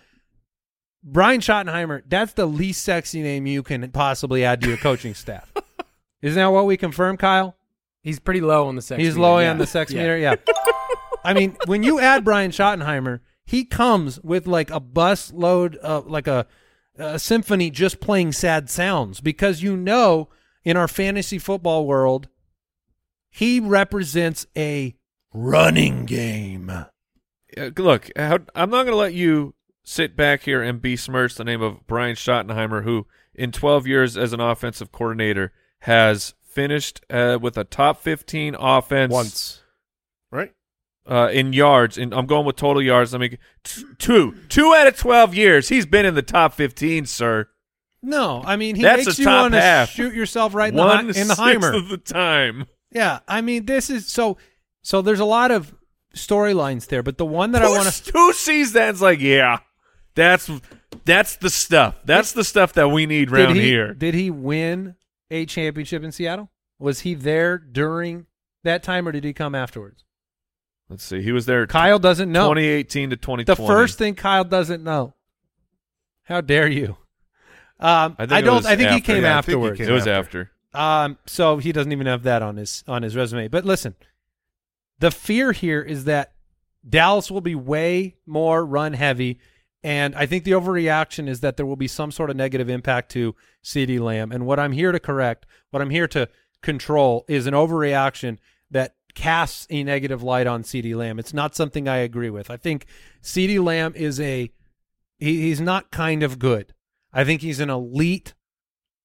[1.02, 2.02] Brian Schottenheimer.
[2.06, 5.52] That's the least sexy name you can possibly add to your coaching staff.
[6.22, 7.56] Isn't that what we confirmed, Kyle?
[8.02, 9.00] He's pretty low on the sex.
[9.00, 9.50] He's meter, low yeah.
[9.50, 10.02] on the sex Yeah.
[10.02, 10.18] meter.
[10.18, 10.34] Yeah.
[11.24, 16.02] I mean, when you add Brian Schottenheimer, he comes with like a bus load, uh,
[16.02, 16.46] like a,
[16.96, 20.28] a symphony just playing sad sounds because you know
[20.64, 22.28] in our fantasy football world,
[23.30, 24.94] he represents a
[25.32, 26.70] running game.
[26.70, 29.54] Uh, look, how, I'm not going to let you
[29.90, 34.32] sit back here and besmirch the name of Brian Schottenheimer, who in 12 years as
[34.32, 39.62] an offensive coordinator has finished uh, with a top 15 offense Once.
[40.30, 40.52] Right?
[41.08, 41.98] uh, in yards.
[41.98, 43.12] And I'm going with total yards.
[43.12, 45.68] Let me t- two, two out of 12 years.
[45.70, 47.48] He's been in the top 15, sir.
[48.02, 51.10] No, I mean he That's makes you want to shoot yourself right in the, One
[51.12, 51.76] hi- in the Heimer.
[51.76, 52.66] of the time.
[52.92, 54.38] Yeah, I mean this is so
[54.82, 55.74] so there's a lot of
[56.14, 58.88] storylines there, but the one that I want to Who sees that?
[58.88, 59.58] and's like, yeah,
[60.14, 60.50] that's
[61.04, 61.96] that's the stuff.
[62.04, 63.94] That's the stuff that we need around did he, here.
[63.94, 64.96] Did he win
[65.30, 66.50] a championship in Seattle?
[66.78, 68.26] Was he there during
[68.64, 70.04] that time, or did he come afterwards?
[70.88, 71.22] Let's see.
[71.22, 71.66] He was there.
[71.66, 72.48] Kyle doesn't know.
[72.48, 73.44] 2018 to 2020.
[73.44, 75.14] the first thing Kyle doesn't know.
[76.24, 76.96] How dare you?
[77.78, 78.66] Um, I I, don't.
[78.66, 79.78] I think he came Yeah, think he afterwards.
[79.78, 80.50] came It was after.
[80.72, 81.06] after.
[81.06, 83.48] Um, so he doesn't even have that on his on his resume.
[83.48, 83.94] But listen,
[84.98, 86.32] the fear here is that
[86.88, 89.38] Dallas will be way more run heavy,
[89.82, 93.10] and I think the overreaction is that there will be some sort of negative impact
[93.12, 94.30] to CeeDee Lamb.
[94.30, 96.28] And what I'm here to correct, what I'm here to
[96.62, 98.38] control, is an overreaction
[98.70, 101.18] that casts a negative light on CeeDee Lamb.
[101.18, 102.50] It's not something I agree with.
[102.50, 102.86] I think
[103.22, 104.50] CeeDee Lamb is a
[105.18, 106.74] he, he's not kind of good.
[107.12, 108.34] I think he's an elite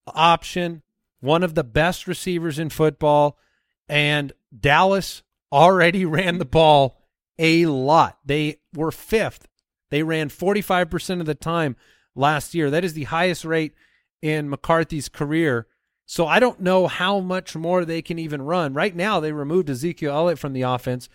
[0.07, 0.83] option,
[1.19, 3.37] one of the best receivers in football,
[3.87, 7.01] and Dallas already ran the ball
[7.39, 8.19] a lot.
[8.25, 9.47] They were fifth.
[9.91, 11.75] They ran 45% of the time
[12.15, 12.69] last year.
[12.69, 13.73] That is the highest rate
[14.21, 15.67] in McCarthy's career.
[16.05, 18.73] So I don't know how much more they can even run.
[18.73, 21.09] Right now, they removed Ezekiel Elliott from the offense,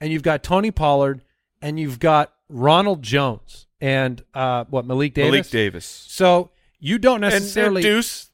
[0.00, 1.22] and you've got Tony Pollard,
[1.60, 5.30] and you've got Ronald Jones, and uh, what Malik Davis.
[5.30, 5.84] Malik Davis.
[5.86, 7.82] So you don't And, necessarily.
[7.82, 8.30] and Deuce.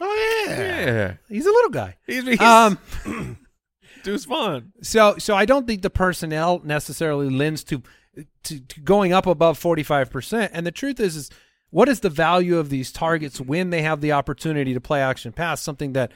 [0.00, 0.56] Oh yeah.
[0.86, 1.14] Yeah.
[1.28, 1.96] He's a little guy.
[2.06, 2.78] He's, he's Um,
[4.04, 4.72] Deuce Vaughn.
[4.82, 7.82] so so I don't think the personnel necessarily lends to
[8.44, 10.52] to, to going up above forty five percent.
[10.54, 11.30] And the truth is, is
[11.70, 15.32] what is the value of these targets when they have the opportunity to play action
[15.32, 15.62] pass?
[15.62, 16.12] Something that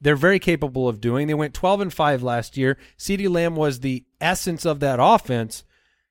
[0.00, 1.26] they're very capable of doing.
[1.26, 2.76] They went twelve and five last year.
[2.98, 5.64] CeeDee Lamb was the essence of that offense.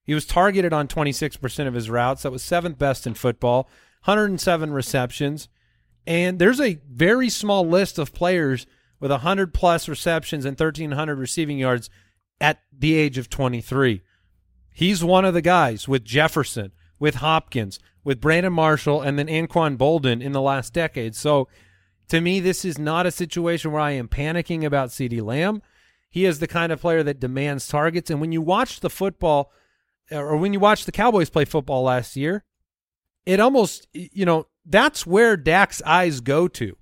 [0.03, 2.23] He was targeted on twenty six percent of his routes.
[2.23, 3.69] That was seventh best in football.
[4.01, 5.49] Hundred and seven receptions.
[6.07, 8.67] And there's a very small list of players
[8.99, 11.89] with 100 plus receptions and 1,300 receiving yards
[12.39, 14.01] at the age of 23.
[14.75, 19.77] He's one of the guys with Jefferson, with Hopkins, with Brandon Marshall, and then Anquan
[19.77, 21.15] Boldin in the last decade.
[21.15, 21.47] So
[22.09, 25.61] to me, this is not a situation where I am panicking about CeeDee Lamb.
[26.09, 28.09] He is the kind of player that demands targets.
[28.09, 29.49] And when you watch the football,
[30.11, 32.43] or when you watch the Cowboys play football last year,
[33.25, 36.75] it almost, you know, that's where Dak's eyes go to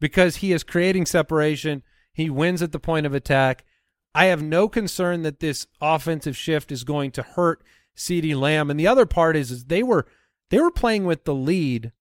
[0.00, 1.82] because he is creating separation.
[2.12, 3.64] He wins at the point of attack.
[4.14, 7.62] I have no concern that this offensive shift is going to hurt
[7.96, 8.70] CeeDee Lamb.
[8.70, 10.06] And the other part is, is they were
[10.50, 11.92] they were playing with the lead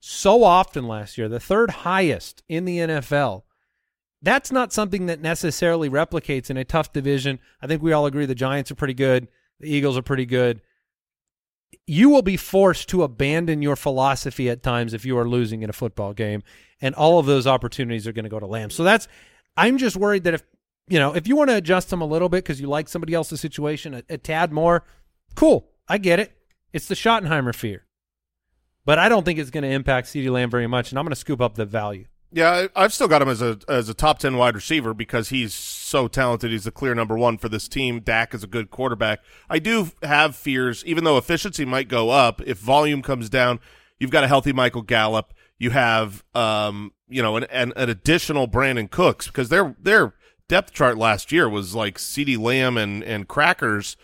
[0.00, 3.42] so often last year, the third highest in the NFL.
[4.22, 7.38] That's not something that necessarily replicates in a tough division.
[7.60, 9.28] I think we all agree the Giants are pretty good,
[9.60, 10.60] the Eagles are pretty good.
[11.86, 15.70] You will be forced to abandon your philosophy at times if you are losing in
[15.70, 16.42] a football game,
[16.80, 18.70] and all of those opportunities are going to go to Lamb.
[18.70, 19.08] So that's
[19.56, 20.42] I'm just worried that if
[20.88, 23.14] you know if you want to adjust them a little bit because you like somebody
[23.14, 24.84] else's situation a, a tad more,
[25.34, 26.32] cool, I get it.
[26.72, 27.86] It's the Schottenheimer fear,
[28.84, 31.10] but I don't think it's going to impact CeeDee Lamb very much, and I'm going
[31.10, 32.06] to scoop up the value.
[32.30, 35.54] Yeah, I've still got him as a as a top ten wide receiver because he's
[35.54, 36.50] so talented.
[36.50, 38.00] He's the clear number one for this team.
[38.00, 39.20] Dak is a good quarterback.
[39.48, 43.60] I do have fears, even though efficiency might go up if volume comes down.
[43.98, 45.32] You've got a healthy Michael Gallup.
[45.58, 50.14] You have, um, you know, an, an, an additional Brandin Cooks because their their
[50.48, 53.96] depth chart last year was like CeeDee Lamb and and crackers.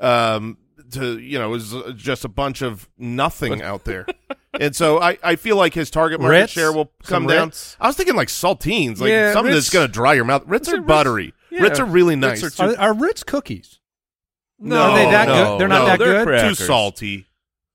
[0.00, 0.58] Um,
[0.92, 4.06] to you know, it was just a bunch of nothing out there.
[4.58, 6.52] And so I, I feel like his target market Ritz?
[6.52, 7.46] share will come down.
[7.48, 7.76] Ritz?
[7.80, 10.42] I was thinking like saltines, like Yeah, something Ritz- that's going to dry your mouth.
[10.44, 11.32] Ritz Ritz are are- buttery.
[11.50, 11.62] yeah.
[11.62, 12.58] Ritz are really Ritz nice.
[12.60, 13.78] are Are, are Ritz cookies
[14.58, 15.60] no, Are they that no, good?
[15.60, 16.48] They're not no, that they're good?
[16.48, 17.28] Too salty.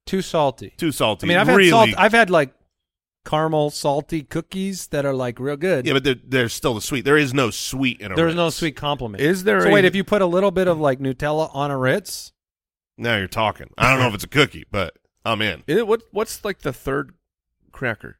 [0.06, 0.74] too salty?
[0.78, 1.26] Too salty.
[1.26, 1.64] I mean, I've really.
[1.66, 1.90] had salt.
[1.98, 2.54] I've had like
[3.26, 5.86] caramel salty cookies that are like real good.
[5.86, 7.04] yeah, but there- there's still the sweet.
[7.06, 9.22] There is no sweet in a There's no sweet compliment.
[9.22, 11.72] Is there So a- wait, if you put a little bit of like Nutella on
[11.72, 12.32] a Ritz,
[12.98, 13.68] Now you're talking.
[13.78, 15.64] I don't know if it's a cookie, but I'm in.
[15.68, 17.14] It- what what's like the third
[17.72, 18.20] cracker?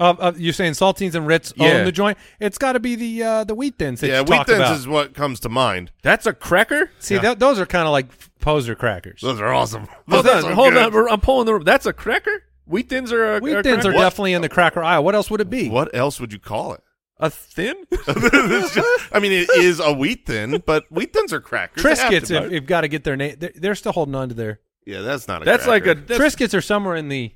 [0.00, 1.68] uh, uh, you're saying saltines and Ritz Yeah.
[1.78, 2.18] own the joint.
[2.40, 4.58] It's got to be the uh, the wheat thins that yeah, you wheat talk thins
[4.58, 4.76] about.
[4.76, 5.92] is what comes to mind.
[6.02, 6.90] That's a cracker.
[6.98, 7.20] See, Yeah.
[7.20, 8.06] th- those are kind of like
[8.40, 9.20] poser crackers.
[9.20, 9.86] Those are awesome.
[10.10, 10.94] Hold Those on, are hold good.
[10.96, 11.08] on.
[11.12, 11.62] I'm pulling the.
[11.64, 12.42] That's a cracker.
[12.72, 13.98] Wheat thins are a Wheat a thins are cracker?
[13.98, 15.04] definitely in the cracker aisle.
[15.04, 15.68] What else would it be?
[15.68, 16.80] What else would you call it?
[17.18, 17.76] a thin.
[18.06, 18.78] Just-
[19.12, 21.84] I mean, it is a wheat thin, but wheat thins are crackers.
[21.84, 24.58] Triscuits, if, if got to get their name, they're, they're still holding on to their
[24.86, 25.94] yeah, that's not a That's like a.
[25.94, 26.00] cracker.
[26.18, 27.32] That's, Triscuits are somewhere in the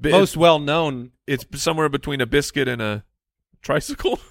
[0.00, 1.10] most well known.
[1.26, 3.04] It's somewhere between a biscuit and a
[3.62, 4.20] tricycle.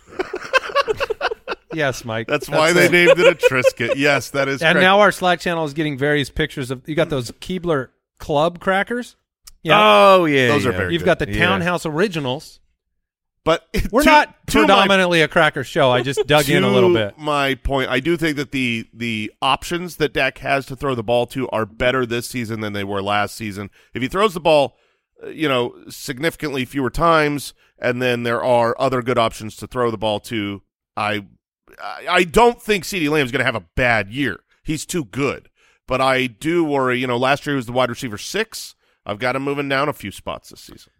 [1.74, 2.28] Yes, Mike.
[2.28, 3.96] That's why they named it a Triscuit.
[3.98, 4.82] Yes, that is And correct.
[4.84, 6.88] now our Slack channel is getting various pictures of.
[6.88, 9.18] You got those Keebler Club crackers.
[9.66, 9.80] Yeah.
[9.82, 10.78] Oh yeah, Those are yeah.
[10.78, 11.06] very You've good.
[11.06, 11.46] got the Yeah.
[11.48, 12.60] Townhouse Originals,
[13.44, 15.92] But We're to- not to my- predominantly a cracker show.
[15.92, 17.18] I just dug in a little bit.
[17.18, 21.04] My point, I do think that the the options that Dak has to throw the
[21.04, 23.70] ball to are better this season than they were last season.
[23.94, 24.76] If he throws the ball,
[25.24, 29.90] uh, you know, significantly fewer times, and then there are other good options to throw
[29.92, 30.62] the ball to,
[30.98, 31.26] I
[31.82, 34.40] I, I don't think CeeDee Lamb is going to have a bad year.
[34.64, 35.50] He's too good,
[35.88, 37.00] but I do worry.
[37.00, 38.74] You know, last year he was the wide receiver six.
[39.06, 40.92] I've got him moving down a few spots this season.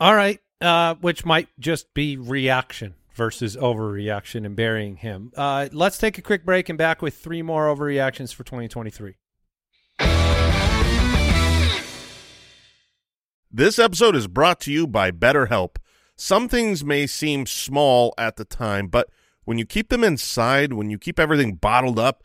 [0.00, 5.30] All right, uh, which might just be reaction versus overreaction and burying him.
[5.36, 9.14] Uh, let's take a quick break and back with three more overreactions for 2023.
[13.52, 15.76] This episode is brought to you by BetterHelp.
[16.16, 19.08] Some things may seem small at the time, but
[19.44, 22.24] when you keep them inside, when you keep everything bottled up,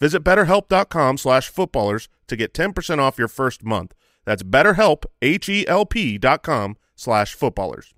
[0.00, 3.94] Visit betterhelp.com slash footballers to get 10% off your first month.
[4.24, 7.94] That's betterhelp, H-E-L-P dot com slash footballers.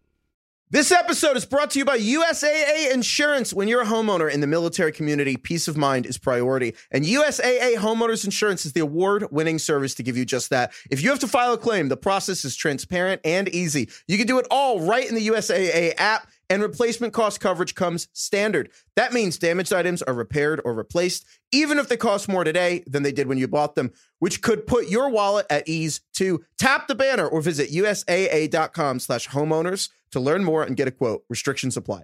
[0.72, 3.52] This episode is brought to you by USAA Insurance.
[3.52, 6.74] When you're a homeowner in the military community, peace of mind is priority.
[6.90, 10.72] And USAA Homeowners Insurance is the award winning service to give you just that.
[10.90, 13.90] If you have to file a claim, the process is transparent and easy.
[14.08, 18.08] You can do it all right in the USAA app, and replacement cost coverage comes
[18.12, 18.70] standard.
[18.96, 23.02] That means damaged items are repaired or replaced, even if they cost more today than
[23.02, 26.44] they did when you bought them, which could put your wallet at ease too.
[26.58, 31.24] Tap the banner or visit USAA.com slash homeowners to learn more and get a quote.
[31.28, 32.02] Restrictions apply.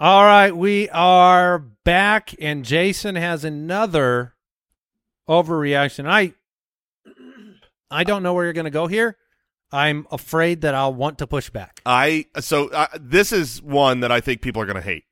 [0.00, 4.34] All right, we are back, and Jason has another
[5.28, 6.06] overreaction.
[6.06, 6.34] I
[7.90, 9.16] I don't know where you're going to go here.
[9.74, 11.80] I'm afraid that I'll want to push back.
[11.84, 15.04] I so uh, this is one that I think people are going to hate,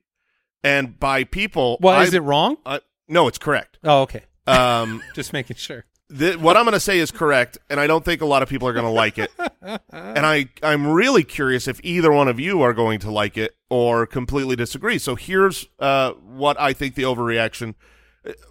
[0.63, 2.55] and by people, Well, I, is it wrong?
[2.65, 3.77] Uh, no, it's correct.
[3.83, 4.23] Oh, okay.
[4.47, 5.83] Um, Just making sure.
[6.17, 8.47] th- what I'm going to say is correct, and I don't think a lot of
[8.47, 9.31] people are going to like it.
[9.61, 13.55] and I I'm really curious if either one of you are going to like it
[13.69, 14.97] or completely disagree.
[14.97, 17.75] So here's uh, what I think the overreaction.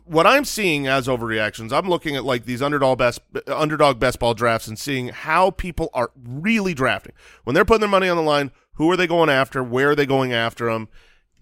[0.04, 4.34] What I'm seeing as overreactions, I'm looking at like these underdog best underdog best ball
[4.34, 8.22] drafts and seeing how people are really drafting when they're putting their money on the
[8.22, 8.50] line.
[8.74, 9.62] Who are they going after?
[9.62, 10.88] Where are they going after them?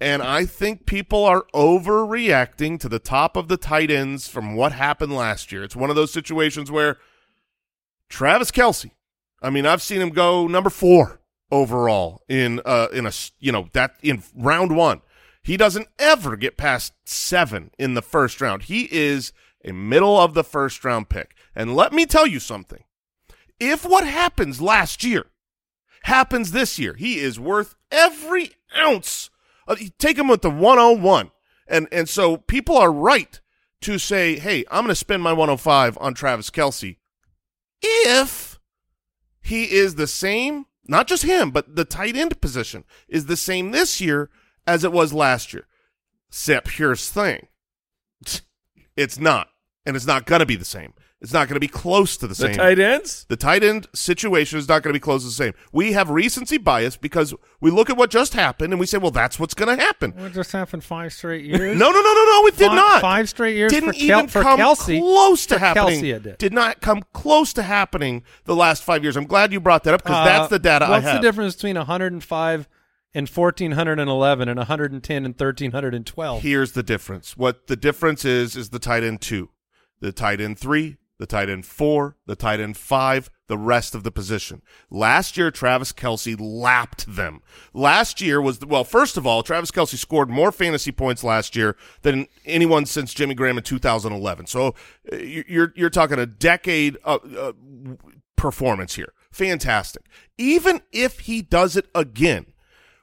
[0.01, 4.73] And I think people are overreacting to the top of the tight ends from what
[4.73, 5.63] happened last year.
[5.63, 6.97] It's one of those situations where
[8.09, 8.91] Travis Kelce,
[9.43, 11.21] I mean, I've seen him go number four
[11.53, 15.03] overall in uh in a you know that in round one.
[15.43, 18.65] He doesn't ever get past seven in the first round.
[18.65, 19.33] He is
[19.65, 21.35] a middle of the first round pick.
[21.55, 22.85] And let me tell you something.
[23.59, 25.27] If what happens last year
[26.05, 29.31] happens this year, he is worth every ounce.
[29.99, 31.31] Take him with the 101.
[31.67, 33.41] And and so people are right
[33.83, 36.97] to say, "Hey, I'm going to spend my 105 on Travis Kelce."
[37.81, 38.59] If
[39.41, 43.71] he is the same, not just him, but the tight end position is the same
[43.71, 44.31] this year
[44.71, 45.67] as it was last year.
[46.29, 47.49] Except here's thing.
[48.97, 49.49] It's not.
[49.87, 50.93] And it's not going to be the same.
[51.23, 52.55] It's not going to be close to the, The same.
[52.55, 53.27] tight ends?
[53.29, 55.53] The tight end situation is not going to be close to the same.
[55.71, 59.11] We have recency bias because we look at what just happened and we say, well,
[59.11, 60.13] that's what's going to happen.
[60.13, 61.79] What just happened five straight years?
[61.79, 63.03] No, no, no, no, no, it did not.
[63.03, 64.99] Five straight years Didn't for, Kel- even for come Kelce.
[64.99, 66.03] close to For happening.
[66.05, 66.39] Kelce it did.
[66.39, 69.17] Did not come close to happening the last five years.
[69.17, 71.55] I'm glad you brought that up because Uh, that's the data I What's the difference
[71.55, 72.69] between 105
[73.15, 76.43] and 1411 and 110 and 1312?
[76.43, 77.37] Here's the difference.
[77.37, 79.51] What the difference is is the tight end two,
[80.01, 84.05] the tight end three, the tight end four, the tight end five, the rest of
[84.05, 84.63] the position.
[84.91, 87.43] Last year, Travis Kelce lapped them.
[87.75, 88.85] Last year was well.
[88.85, 93.35] First of all, Travis Kelce scored more fantasy points last year than anyone since Jimmy
[93.35, 94.47] Graham in 2011.
[94.47, 94.75] So
[95.13, 97.53] uh, you- you're you're talking a decade uh, uh,
[98.37, 99.13] performance here.
[99.31, 100.05] Fantastic.
[100.39, 102.47] Even if he does it again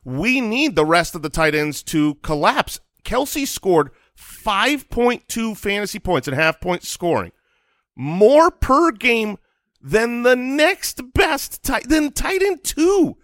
[0.08, 2.80] we need the rest of the tight ends to collapse.
[3.03, 7.34] Kelce scored 5.2 fantasy points and half point scoring,
[7.93, 9.38] more per game
[9.82, 13.18] than the next best tight than tight end two.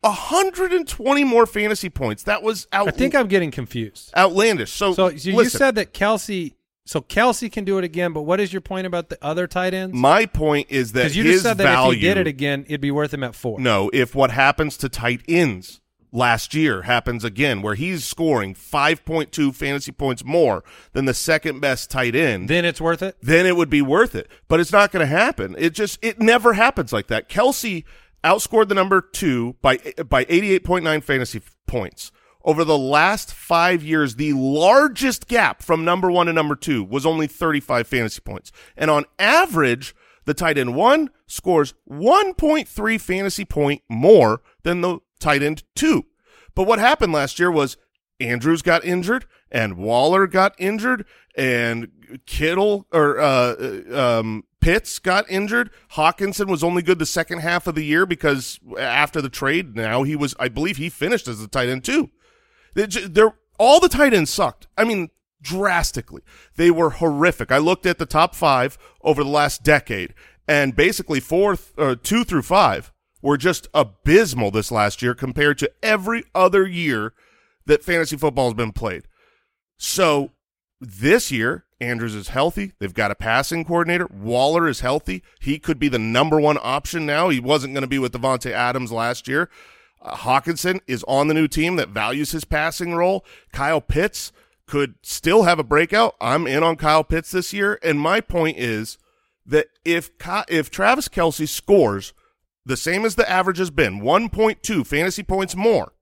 [0.00, 2.24] 120 more fantasy points.
[2.24, 2.88] That was out.
[2.88, 4.10] I think I'm getting confused.
[4.16, 4.72] outlandish.
[4.72, 6.54] So, So you, said that Kelce.
[6.84, 9.72] So Kelce can do it again, but what is your point about the other tight
[9.72, 9.96] ends?
[9.96, 11.92] my point is that Because you his just said that value.
[11.92, 13.58] if he did it again, it'd be worth him at four.
[13.60, 15.80] No, if what happens to tight ends
[16.14, 21.90] last year happens again, where he's scoring 5.2 fantasy points more than the second best
[21.90, 23.16] tight end, then it's worth it.
[23.20, 24.30] then it would be worth it.
[24.48, 25.54] But it's not going to happen.
[25.58, 27.28] It just it never happens like that.
[27.28, 27.84] Kelce
[28.22, 29.76] outscored the number two by
[30.08, 32.10] by 88.9 fantasy points.
[32.46, 37.06] Over the last five years, the largest gap from number one to number two was
[37.06, 38.52] only 35 fantasy points.
[38.76, 39.94] And on average,
[40.26, 46.04] the tight end one scores 1.3 fantasy point more than the tight end two.
[46.54, 47.76] But what happened last year was
[48.20, 51.06] Andrews got injured and Waller got injured
[51.36, 51.88] and
[52.26, 53.54] Kittle or uh,
[53.90, 55.70] uh, um, Pitts got injured.
[55.92, 60.02] Hockenson was only good the second half of the year because after the trade, now
[60.02, 62.10] he was, I believe, he finished as the tight end too.
[62.74, 64.68] They're all the tight ends sucked.
[64.76, 65.10] I mean,
[65.42, 66.22] drastically.
[66.56, 67.52] They were horrific.
[67.52, 70.14] I looked at the top five over the last decade,
[70.48, 72.92] and basically four, th- uh, two through five
[73.24, 77.14] were just abysmal this last year compared to every other year
[77.64, 79.08] that fantasy football has been played.
[79.78, 80.32] So
[80.78, 82.72] this year, Andrews is healthy.
[82.78, 84.06] They've got a passing coordinator.
[84.06, 85.22] Waller is healthy.
[85.40, 87.30] He could be the number one option now.
[87.30, 89.48] He wasn't going to be with Davante Adams last year.
[90.02, 93.24] Uh, Hockenson is on the new team that values his passing role.
[93.54, 94.32] Kyle Pitts
[94.66, 96.14] could still have a breakout.
[96.20, 97.78] I'm in on Kyle Pitts this year.
[97.82, 98.98] And my point is
[99.46, 100.10] that if
[100.48, 102.12] if Travis Kelce scores
[102.66, 105.92] the same as the average has been, 1.2 fantasy points more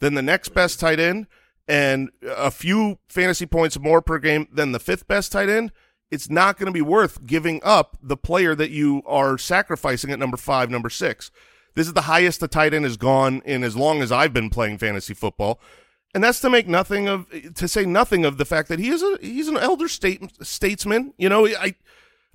[0.00, 1.26] than the next best tight end
[1.66, 5.72] and a few fantasy points more per game than the fifth best tight end,
[6.10, 10.18] it's not going to be worth giving up the player that you are sacrificing at
[10.18, 11.30] number five, number six.
[11.74, 14.50] This is the highest the tight end has gone in as long as I've been
[14.50, 15.58] playing fantasy football.
[16.14, 19.02] And that's to make nothing of, to say nothing of the fact that he is
[19.02, 21.12] a, he's an elder state, statesman.
[21.18, 21.74] You know, I,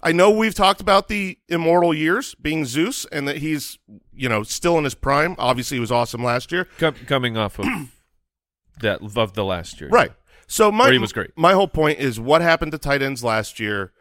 [0.02, 3.78] I know we've talked about the immortal years being Zeus and that he's,
[4.14, 5.36] you know, still in his prime.
[5.38, 6.68] Obviously, he was awesome last year.
[6.78, 7.66] Com- coming off of
[8.82, 10.12] that of the last year, Right.
[10.48, 11.30] So my Where he was great.
[11.36, 13.92] My whole point is what happened to tight ends last year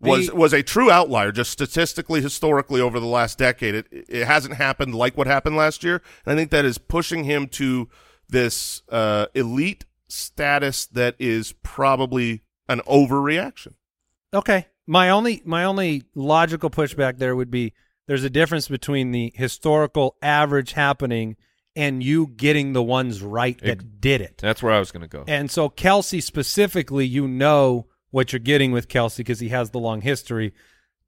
[0.00, 3.74] was The- was a true outlier, just statistically, historically over the last decade.
[3.74, 7.24] It it hasn't happened like what happened last year, and I think that is pushing
[7.24, 7.88] him to
[8.28, 13.74] this uh, elite status that is probably an overreaction.
[14.32, 14.66] Okay.
[14.88, 17.74] My only my only logical pushback there would be
[18.06, 21.36] there's a difference between the historical average happening
[21.76, 24.38] and you getting the ones right that Ex- did it.
[24.38, 25.24] That's where I was going to go.
[25.28, 29.78] And so Kelce specifically, you know what you're getting with Kelce because he has the
[29.78, 30.54] long history.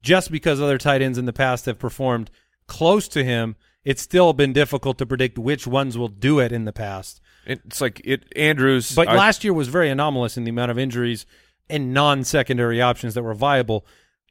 [0.03, 2.29] Just because other tight ends in the past have performed
[2.67, 6.65] close to him, it's still been difficult to predict which ones will do it in
[6.65, 7.19] the past.
[7.47, 10.77] It's like it Andrews, But I- last year was very anomalous in the amount of
[10.77, 11.25] injuries
[11.71, 13.85] and non-secondary options that were viable.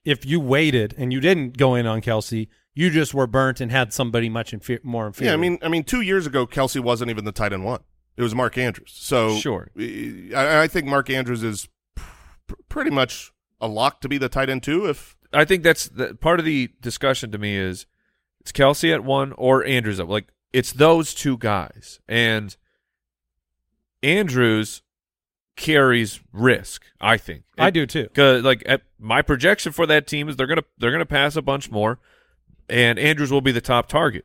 [0.05, 3.71] If you waited and you didn't go in on Kelce, you just were burnt and
[3.71, 5.31] had somebody much infer- more inferior.
[5.31, 7.81] Yeah, I mean, I mean, two years ago, Kelce wasn't even the tight end one.
[8.17, 8.93] It was Mark Andrews.
[8.95, 9.71] So Sure.
[9.79, 14.49] I, I think Mark Andrews is pr- pretty much a lock to be the tight
[14.51, 14.87] end two.
[14.87, 17.87] If I think that's the, part of the discussion to me is
[18.41, 22.57] it's Kelce at one or Andrews at like it's those two guys and
[24.03, 24.83] Andrews
[25.61, 26.83] carries risk.
[27.01, 28.09] I think I do too.
[28.15, 31.43] Cause like at, my projection for that team is they're gonna they're gonna pass a
[31.43, 32.01] bunch more,
[32.69, 34.25] and Andrews will be the top target.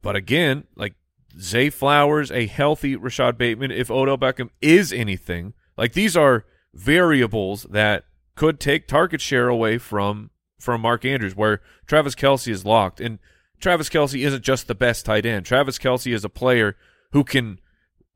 [0.00, 0.94] But again, like
[1.38, 7.64] Zay Flowers, a healthy Rashod Bateman, if Odell Beckham is anything, like these are variables
[7.64, 8.04] that
[8.36, 10.30] could take target share away from
[10.60, 13.00] from Mark Andrews, where Travis Kelce is locked.
[13.00, 13.18] And
[13.60, 15.46] Travis Kelce isn't just the best tight end.
[15.46, 16.76] Travis Kelce is a player
[17.12, 17.58] who can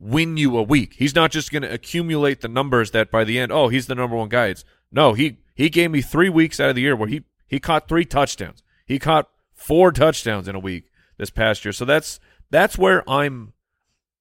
[0.01, 0.94] win you a week.
[0.94, 3.94] He's not just going to accumulate the numbers that by the end, oh, he's the
[3.94, 4.46] number one guy.
[4.46, 7.59] It's no, he he gave me three weeks out of the year where he he
[7.59, 8.62] caught three touchdowns.
[8.86, 11.72] He caught four touchdowns in a week this past year.
[11.72, 12.20] So that's
[12.51, 13.53] that's where I'm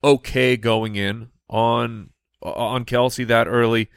[0.04, 2.10] okay going in on
[2.44, 3.90] uh, on Kelce that early.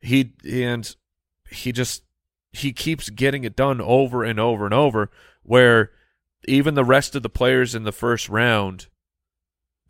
[0.00, 0.94] He and
[1.50, 2.02] he just
[2.52, 5.10] he keeps getting it done over and over and over
[5.42, 5.90] where
[6.46, 8.86] even the rest of the players in the first round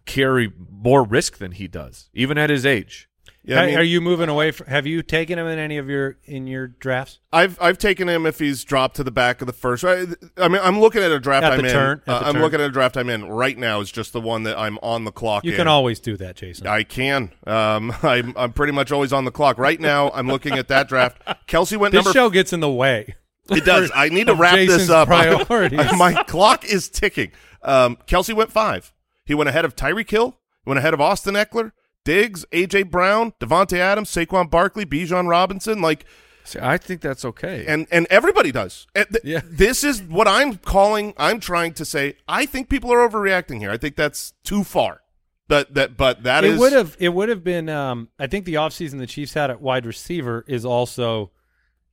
[0.06, 3.08] carry more risk than he does, even at his age.
[3.46, 4.52] Yeah, I Are- mean- are you moving away?
[4.52, 7.18] From, have you taken him in any of your in your drafts?
[7.30, 9.84] I've I've taken him if he's dropped to the back of the first.
[9.84, 10.04] I,
[10.38, 11.72] I mean, I'm looking at a draft At I'm the in.
[11.72, 12.42] turn, at uh, the I'm turn.
[12.42, 13.80] looking at a draft I'm in right now.
[13.80, 15.44] Is just the one that I'm on the clock.
[15.44, 15.56] You in.
[15.58, 16.66] can always do that, Jason.
[16.66, 17.32] I can.
[17.46, 19.58] Um, I'm I'm pretty much always on the clock.
[19.58, 21.20] Right now, I'm looking at that draft.
[21.46, 22.08] Kelce went number.
[22.08, 22.28] this number.
[22.28, 23.14] show gets in the way.
[23.50, 23.90] it does.
[23.94, 25.08] I need to wrap Jason's this up.
[25.08, 25.80] priorities.
[25.98, 27.30] My clock is ticking.
[27.62, 28.90] Um, Kelce went five.
[29.24, 30.38] He went ahead of Tyreek Hill.
[30.66, 31.72] Went ahead of Austin Ekeler,
[32.04, 35.82] Diggs, AJ Brown, Davante Adams, Saquon Barkley, Bijan Robinson.
[35.82, 36.06] Like
[36.44, 37.64] See, I think that's okay.
[37.68, 38.86] and and everybody does.
[38.94, 39.40] And th- Yeah.
[39.44, 41.12] This is what I'm calling.
[41.18, 42.16] I'm trying to say.
[42.28, 43.70] I think people are overreacting here.
[43.70, 45.00] I think that's too far.
[45.48, 48.46] But that but that it is would have it would have been um I think
[48.46, 51.30] the offseason the Chiefs had at wide receiver is also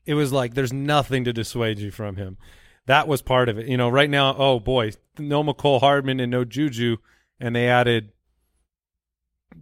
[0.05, 2.37] it was like there's nothing to dissuade you from him.
[2.85, 3.67] That was part of it.
[3.67, 6.97] You know, right now, oh boy, no Mecole Hardman and no Juju
[7.41, 8.11] and they added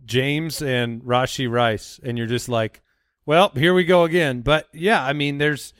[0.05, 2.81] James and Rashee Rice and you're just like,
[3.25, 4.41] well, here we go again.
[4.41, 5.73] But yeah, I mean there's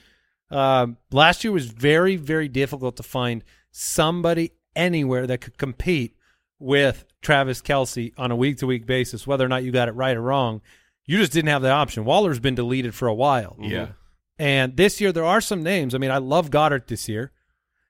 [0.52, 6.16] um last year was very very difficult to find somebody anywhere that could compete
[6.58, 9.93] with Travis Kelce on a week to week basis, whether or not you got it
[9.93, 10.62] right or wrong.
[11.06, 12.06] You just didn't have the option.
[12.06, 13.56] Waller's been deleted for a while.
[13.60, 13.88] yeah.
[14.38, 15.93] And this year, there are some names.
[15.93, 17.34] I mean, I love Goedert this year.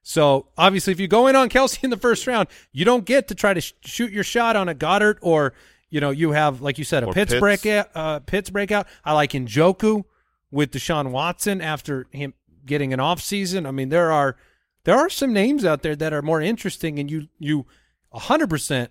[0.02, 3.28] So obviously, if you go in on Kelce in the first round, you don't get
[3.28, 5.52] to try to sh- shoot your shot on a Goedert or,
[5.90, 7.40] you know, you have, like you said, a Or Pitts, Pitts.
[7.40, 7.90] breakout.
[7.94, 8.86] Uh, Pitts breakout.
[9.04, 10.04] I like Njoku
[10.50, 12.34] with Deshaun Watson after him
[12.64, 13.66] getting an off season.
[13.66, 14.36] I mean, there are
[14.84, 17.66] there are some names out there that are more interesting, and you you
[18.12, 18.90] hundred percent,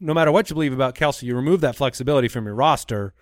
[0.00, 3.12] no matter what you believe about Kelce, you remove that flexibility from your roster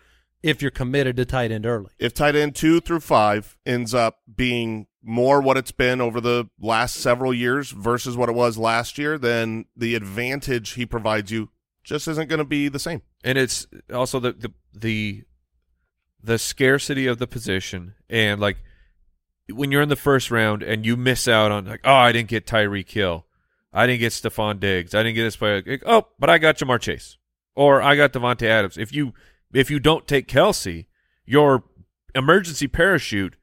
[0.43, 1.91] if you're committed to tight end early.
[1.99, 6.49] if tight end two through five ends up being more what it's been over the
[6.61, 11.51] last several years versus what it was last year, then the advantage he provides you
[11.85, 13.03] just isn't going to be the same.
[13.25, 15.23] and it's also the the the
[16.23, 18.59] the scarcity of the position and like
[19.51, 22.29] when you're in the first round and you miss out on like oh I didn't
[22.29, 23.25] get Tyreek Hill,
[23.73, 25.63] I didn't get Stefon Diggs, I didn't get this player.
[25.65, 27.17] Like, oh, but I got Ja'Marr Chase
[27.55, 28.77] or I got Davante Adams.
[28.77, 29.15] If you
[29.53, 30.87] if you don't take Kelce,
[31.25, 31.65] your
[32.15, 33.37] emergency parachute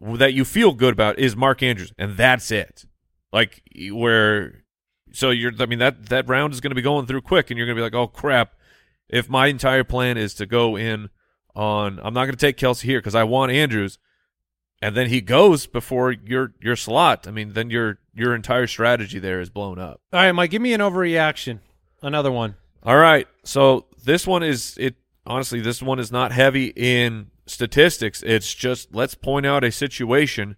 [0.00, 2.84] that you feel good about is Mark Andrews, and that's it.
[3.32, 4.64] Like where,
[5.12, 5.52] so you're.
[5.58, 7.76] I mean that that round is going to be going through quick, and you're going
[7.76, 8.52] to be like, oh crap.
[9.08, 11.10] If my entire plan is to go in
[11.54, 13.98] on, I'm not going to take Kelce here because I want Andrews,
[14.82, 17.26] and then he goes before your your slot.
[17.28, 20.00] I mean, then your your entire strategy there is blown up.
[20.12, 21.60] All right, Mike, give me an overreaction.
[22.02, 22.56] Another one.
[22.82, 23.26] All right.
[23.44, 24.94] So this one is it
[25.26, 28.22] honestly this one is not heavy in statistics.
[28.22, 30.56] It's just let's point out a situation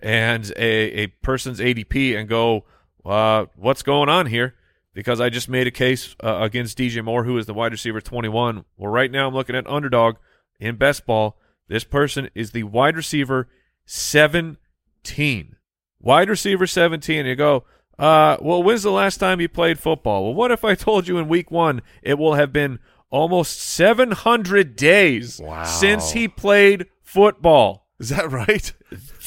[0.00, 2.64] and a, a person's ADP and go
[3.04, 4.54] uh, what's going on here
[4.94, 8.00] because I just made a case uh, against DJ Moore who is the wide receiver
[8.00, 8.64] 21.
[8.76, 10.16] Well, right now I'm looking at underdog
[10.58, 11.38] in best ball.
[11.68, 13.48] This person is the wide receiver
[13.86, 15.56] 17.
[16.00, 17.26] Wide receiver 17.
[17.26, 17.64] You go,
[17.98, 20.24] uh, well, when's the last time you played football?
[20.24, 22.78] Well, what if I told you in week one it will have been
[23.10, 27.86] almost 700 days since he played football?
[27.98, 28.72] Is that right?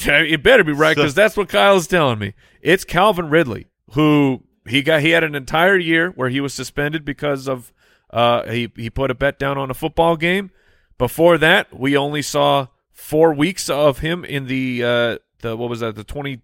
[0.05, 2.33] It better be right because that's what Kyle's telling me.
[2.61, 5.01] It's Calvin Ridley who he got.
[5.01, 7.73] He had an entire year where he was suspended because of
[8.09, 10.51] uh, he he put a bet down on a football game.
[10.97, 15.79] Before that, we only saw four weeks of him in the uh, the what was
[15.81, 16.41] that the twenty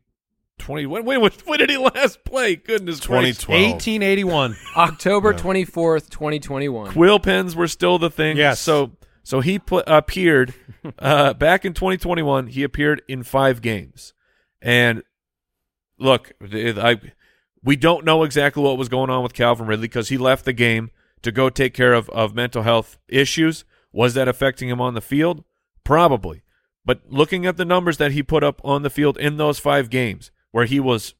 [0.59, 2.55] twenty when when, when did he last play?
[2.55, 3.37] Goodness gracious.
[3.39, 3.71] 2012.
[3.73, 4.55] 1881.
[4.75, 6.91] October twenty fourth, twenty twenty one.
[6.91, 8.37] Quill pens were still the thing.
[8.37, 8.59] Yes.
[8.59, 8.91] So
[9.23, 10.53] so he pl- appeared
[10.99, 12.47] uh, back in 2021.
[12.47, 14.13] He appeared in five games,
[14.61, 15.03] and
[15.99, 17.01] look, I
[17.63, 20.53] we don't know exactly what was going on with Calvin Ridley because he left the
[20.53, 20.91] game
[21.23, 23.65] to go take care of of mental health issues.
[23.91, 25.43] Was that affecting him on the field?
[25.83, 26.43] Probably.
[26.85, 29.89] But looking at the numbers that he put up on the field in those five
[29.89, 31.13] games, where he was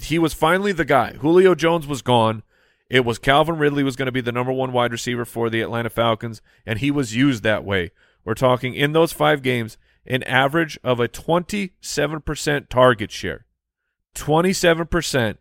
[0.00, 1.14] he was finally the guy.
[1.14, 2.44] Julio Jones was gone.
[2.88, 5.60] It was Calvin Ridley was going to be the number one wide receiver for the
[5.60, 7.90] Atlanta Falcons, and he was used that way.
[8.24, 9.76] We're talking in those five games,
[10.06, 13.44] an average of a 27% target share.
[14.14, 15.38] 27%.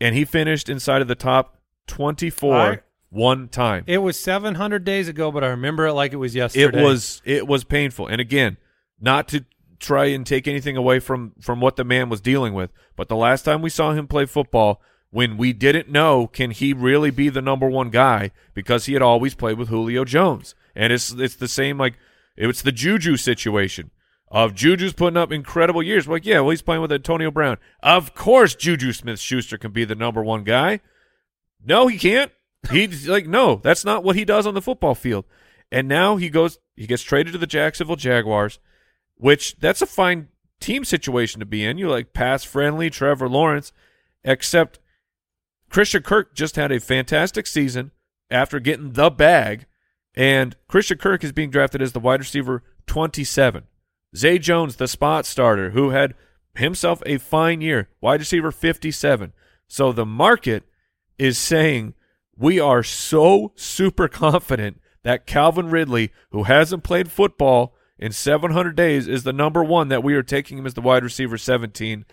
[0.00, 1.58] And he finished inside of the top
[1.88, 2.78] 24 I-
[3.10, 3.84] one time.
[3.86, 6.80] It was 700 days ago, but I remember it like it was yesterday.
[6.80, 8.06] It was it was painful.
[8.06, 8.56] And again,
[8.98, 9.44] not to
[9.80, 13.16] try and take anything away from from what the man was dealing with, but the
[13.16, 17.28] last time we saw him play football when we didn't know can he really be
[17.28, 20.54] the number 1 guy because he had always played with Julio Jones.
[20.76, 21.98] And it's it's the same like
[22.36, 23.90] it's the Juju situation.
[24.32, 26.06] Of Juju's putting up incredible years.
[26.06, 27.56] Like, yeah, well, he's playing with Antonio Brown.
[27.82, 30.78] Of course, Juju Smith Schuster can be the number one guy.
[31.64, 32.30] No, he can't.
[32.70, 35.24] He's like, no, that's not what he does on the football field.
[35.72, 38.60] And now he goes, he gets traded to the Jacksonville Jaguars,
[39.20, 40.28] which that's a fine
[40.60, 41.78] team situation to be in.
[41.78, 43.72] You like pass friendly Trevor Lawrence,
[44.24, 44.78] except
[45.68, 47.92] Christian Kirk just had a fantastic season
[48.30, 49.66] after getting the bag,
[50.14, 53.64] and Christian Kirk is being drafted as the wide receiver 27.
[54.16, 56.14] Zay Jones, the spot starter, who had
[56.54, 59.32] himself a fine year, wide receiver 57.
[59.68, 60.64] So the market
[61.18, 61.94] is saying
[62.36, 69.06] we are so super confident that Calvin Ridley, who hasn't played football in 700 days,
[69.06, 72.04] is the number one that we are taking him as the wide receiver 17.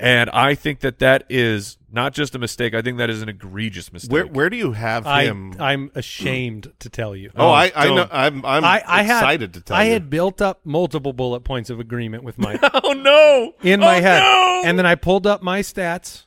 [0.00, 2.72] And I think that that is not just a mistake.
[2.72, 4.12] I think that is an egregious mistake.
[4.12, 5.56] Where where do you have I, him?
[5.58, 7.30] I'm ashamed to tell you.
[7.34, 8.08] oh, I I oh, know.
[8.12, 9.92] I'm I'm I, I had, to tell I you.
[9.94, 13.54] had built up multiple bullet points of agreement with Mike oh no!
[13.68, 14.62] in my Oh, head, no!
[14.66, 16.26] and then I pulled up my stats.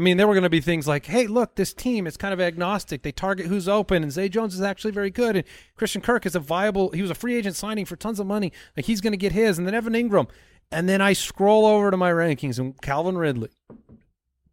[0.00, 2.32] I mean, there were going to be things like, "Hey, look, this team is kind
[2.32, 3.02] of agnostic.
[3.02, 5.44] They target who's open, and Zay Jones is actually very good, and
[5.76, 6.88] Christian Kirk is a viable.
[6.92, 8.50] He was a free agent signing for tons of money.
[8.78, 10.30] Like he's going to get his, and then Evan Engram,
[10.72, 13.50] and then I scroll over to my rankings, and Calvin Ridley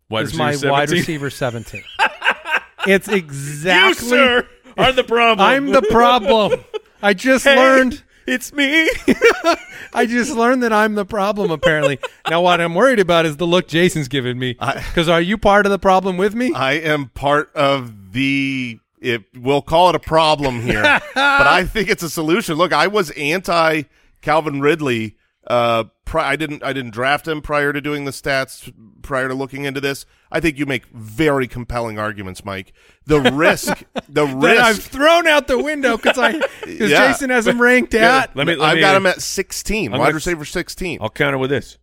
[0.10, 1.84] wide is my receiver wide receiver seventeen.
[2.86, 4.06] it's exactly.
[4.06, 5.48] You, sir, are the problem.
[5.48, 6.60] I'm the problem.
[7.02, 8.04] I just Hey, learned.
[8.28, 8.90] It's me.
[9.94, 11.50] I just learned that I'm the problem.
[11.50, 11.98] Apparently,
[12.30, 14.54] now what I'm worried about is the look Jason's giving me.
[14.54, 16.54] Because are you part of the problem with me?
[16.54, 18.80] I am part of the.
[19.00, 22.56] It, we'll call it a problem here, but I think it's a solution.
[22.56, 23.84] Look, I was anti
[24.22, 25.16] Calvin Ridley.
[25.50, 26.64] Uh, pri- I didn't.
[26.64, 28.72] I didn't draft him prior to doing the stats.
[29.02, 32.74] Prior to looking into this, I think you make very compelling arguments, Mike.
[33.06, 33.84] The risk.
[34.10, 36.34] The that I've thrown out the window because I
[36.66, 37.08] because Yeah.
[37.08, 38.36] Jason has him ranked at.
[38.36, 38.56] Let me.
[38.56, 39.94] Let I've me, got uh, him at sixteen.
[39.94, 41.00] I'm wide gonna- receiver sixteen.
[41.02, 41.78] I'll counter with this.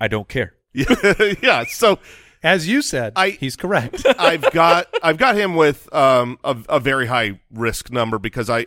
[0.00, 0.54] I don't care.
[0.72, 1.64] yeah.
[1.68, 2.00] So
[2.42, 4.04] As you said, I- he's correct.
[4.18, 8.66] I've got I've got him with um a, a very high risk number because I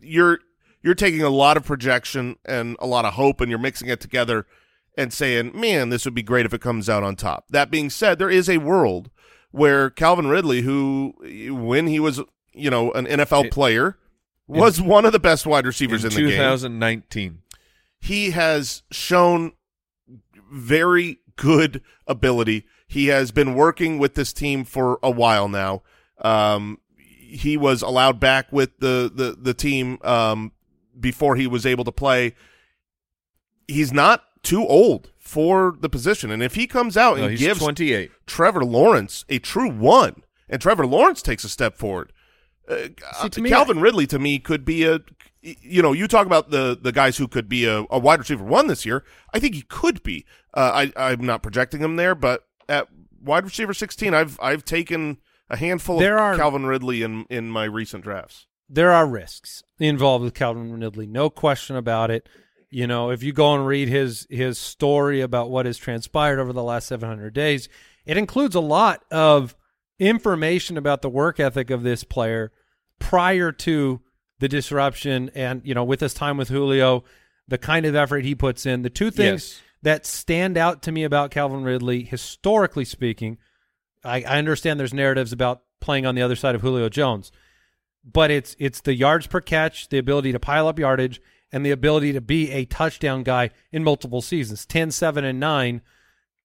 [0.00, 0.38] you're
[0.82, 4.00] you're taking a lot of projection and a lot of hope and you're mixing it
[4.00, 4.46] together
[4.96, 7.88] and saying, "Man, this would be great if it comes out on top." That being
[7.90, 9.10] said, there is a world
[9.50, 11.14] where Calvin Ridley who
[11.50, 12.20] when he was,
[12.52, 13.96] you know, an NFL It- player
[14.46, 17.38] was one of the best wide receivers in, in the game 2019.
[18.00, 19.52] he has shown
[20.52, 22.66] very good ability.
[22.86, 25.82] He has been working with this team for a while now.
[26.20, 30.52] Um, he was allowed back with the the the team um,
[30.98, 32.34] before he was able to play.
[33.68, 37.60] He's not too old for the position, and if he comes out No, and gives
[37.60, 38.10] 28.
[38.26, 42.12] Trevor Lawrence a true one, and Trevor Lawrence takes a step forward.
[42.68, 42.88] Uh,
[43.32, 45.00] See, me, Calvin Ridley to me could be a,
[45.40, 48.44] you know, you talk about the the guys who could be a, a wide receiver
[48.44, 49.04] one this year.
[49.32, 50.24] I think he could be.
[50.54, 52.88] Uh, I I'm not projecting him there, but at
[53.20, 55.18] wide receiver sixteen, I've I've taken
[55.50, 58.46] a handful There of are- Calvin Ridley in in my recent drafts.
[58.68, 62.28] there are risks involved with Calvin Ridley, no question about it.
[62.70, 66.52] You know, if you go and read his his story about what has transpired over
[66.52, 67.68] the last 700 days,
[68.06, 69.54] it includes a lot of
[69.98, 72.50] information about the work ethic of this player
[72.98, 74.00] prior to
[74.38, 77.04] the disruption and, you know, with his time with Julio,
[77.46, 78.82] the kind of effort he puts in.
[78.82, 79.62] The two things Yes.
[79.82, 83.38] that stand out to me about Calvin Ridley, historically speaking,
[84.04, 87.30] I, I understand there's narratives about playing on the other side of Julio Jones
[88.04, 91.20] but it's it's the yards per catch, the ability to pile up yardage,
[91.52, 95.82] and the ability to be a touchdown guy in multiple seasons 10, 7, and 9.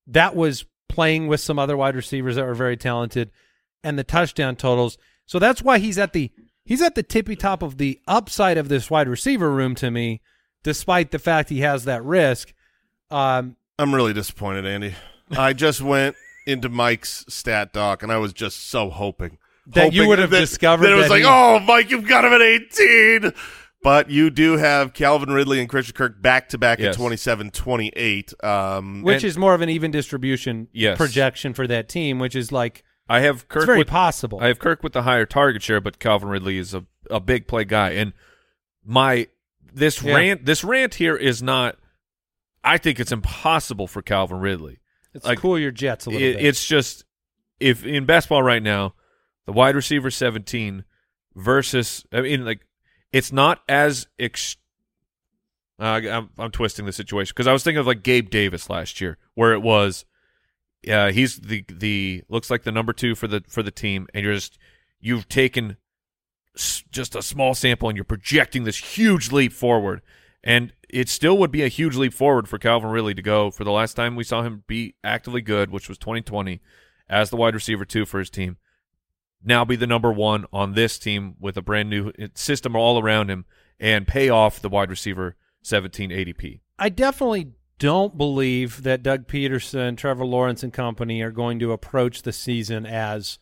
[0.05, 3.31] That was playing with some other wide receivers that were very talented,
[3.83, 4.97] and the touchdown totals.
[5.25, 6.31] So that's why he's at the
[6.63, 10.21] he's at the tippy top of the upside of this wide receiver room to me,
[10.63, 12.53] despite the fact he has that risk.
[13.09, 14.95] Um, I'm really disappointed, Andy.
[15.31, 19.37] I just went into Mike's stat doc, and I was just so hoping
[19.67, 22.07] That you would have that- discovered that it was that like, he- oh, Mike, you've
[22.07, 23.33] got him at 18.
[23.83, 26.95] But you do have Calvin Ridley and Christian Kirk back to back at Yes.
[26.95, 28.33] 27 28.
[28.43, 30.97] Um, which And- is more of an even distribution Yes.
[30.97, 34.39] projection for that team, which is like I have Kirk very with, possible.
[34.41, 37.47] I have Kirk with the higher target share, but Calvin Ridley is a, a big
[37.47, 37.91] play guy.
[37.91, 38.13] And
[38.85, 39.27] my
[39.73, 40.15] this Yeah.
[40.15, 41.77] rant this rant here is not
[42.63, 44.79] I think it's impossible for Calvin Ridley.
[45.13, 46.45] It's Like, cool your jets a little It- bit.
[46.45, 47.05] It's just
[47.59, 48.95] if in best ball right now,
[49.47, 50.83] the wide receiver 17
[51.35, 52.67] versus I mean like
[53.11, 54.57] it's not as ex-
[55.79, 58.99] uh, I'm, I'm twisting the situation because I was thinking of like Gabe Davis last
[58.99, 60.05] year, where it was,
[60.91, 64.23] uh, he's the the looks like the number two for the for the team, and
[64.23, 64.57] you're just
[64.99, 65.77] you've taken
[66.55, 70.01] s- just a small sample and you're projecting this huge leap forward,
[70.43, 73.63] and it still would be a huge leap forward for Calvin Ridley to go for
[73.63, 76.59] the last time we saw him be actively good, which was 2020,
[77.07, 78.57] as the wide receiver two for his team.
[79.43, 83.29] Now be the number one on this team with a brand new system all around
[83.29, 83.45] him
[83.79, 86.61] and pay off the wide receiver 17 ADP.
[86.79, 92.23] I definitely don't believe that Doug Pederson, Trevor Lawrence, and company are going to approach
[92.23, 93.39] the season as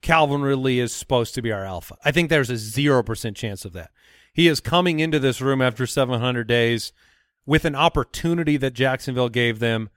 [0.00, 1.96] Calvin Ridley is supposed to be our alpha.
[2.04, 3.90] I think there's a 0% chance of that.
[4.32, 6.92] He is coming into this room after 700 days
[7.44, 9.90] with an opportunity that Jacksonville gave them,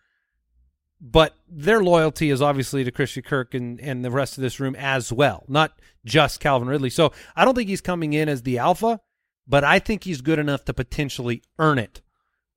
[1.02, 4.76] but their loyalty is obviously to Christian Kirk and, and the rest of this room
[4.76, 5.74] as well, not
[6.06, 6.90] just Calvin Ridley.
[6.90, 9.02] So I don't think he's coming in as the alpha,
[9.48, 12.02] but I think he's good enough to potentially earn it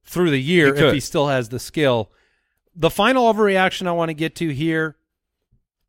[0.04, 2.10] through the year He if he still has the skill.
[2.74, 4.96] The final overreaction I want to get to here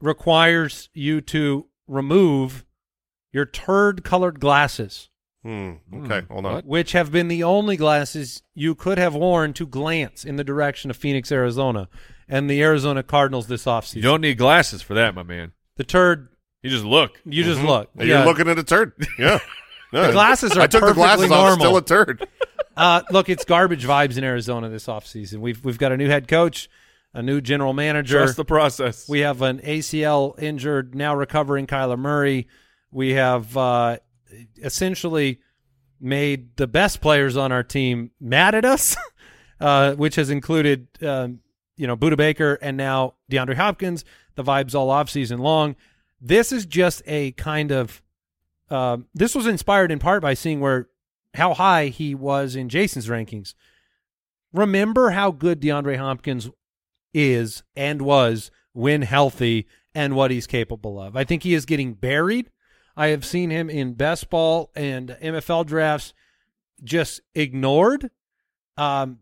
[0.02, 2.66] requires you to remove
[3.32, 5.10] your turd colored glasses,
[5.44, 5.74] Hmm.
[5.94, 6.64] Okay, hold on.
[6.64, 10.90] which have been the only glasses you could have worn to glance in the direction
[10.90, 11.88] of Phoenix, Arizona,
[12.30, 13.96] and the Arizona Cardinals this offseason.
[13.96, 15.52] You don't need glasses for that, my man.
[15.76, 16.30] the turd,
[16.64, 17.20] You just look.
[17.26, 17.90] you just look.
[17.98, 18.24] You're Yeah.
[18.26, 18.94] looking at a turd.
[19.20, 19.40] Yeah.
[19.92, 21.60] No, The glasses are I took the perfectly glasses off.
[21.60, 21.66] normal.
[21.66, 22.28] Still a turd.
[22.78, 25.40] Uh, look, it's garbage vibes in Arizona this offseason.
[25.40, 26.70] We've we've got a new head coach,
[27.14, 28.20] a new general manager.
[28.20, 29.10] Trust the process.
[29.10, 32.48] We have an ACL injured, now recovering Kyler Murray.
[32.90, 33.98] We have uh,
[34.64, 35.40] essentially
[36.00, 38.96] made the best players on our team mad at us,
[39.60, 41.40] uh, which has included, um,
[41.80, 44.04] you know, Budda Baker and now DeAndre Hopkins.
[44.36, 45.78] The vibes all off season long.
[46.20, 48.04] This is just a kind of.
[48.70, 50.90] Um, this was inspired in part by seeing where
[51.34, 53.54] how high he was in Jason's rankings.
[54.54, 56.50] Remember how good DeAndre Hopkins
[57.14, 59.66] is and was when healthy
[59.96, 61.16] and what he's capable of.
[61.16, 62.52] I think he is getting buried.
[62.96, 66.14] I have seen him in best ball and MFL drafts
[66.84, 68.12] just ignored.
[68.78, 69.20] Um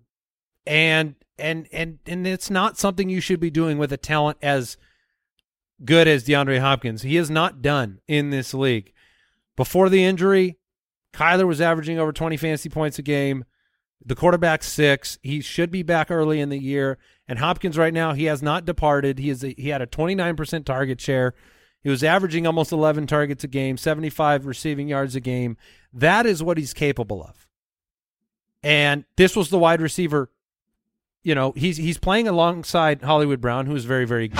[0.66, 4.78] and and and and it's not something you should be doing with a talent as
[5.84, 7.04] good as DeAndre Hopkins.
[7.04, 8.94] He is not done in this league.
[9.56, 10.58] Before the injury,
[11.14, 13.46] Kyler was averaging over 20 fantasy points a game.
[14.06, 15.18] The quarterback six.
[15.22, 16.98] He should be back early in the year.
[17.28, 19.20] And Hopkins right now, he has not departed.
[19.20, 21.34] He is a, he had a 29% target share.
[21.82, 25.58] He was averaging almost 11 targets a game, 75 receiving yards a game.
[25.92, 27.48] That is what he's capable of.
[28.64, 30.30] And this was the wide receiver.
[31.28, 34.40] You know, he's he's playing alongside Hollywood Brown, who is very very good.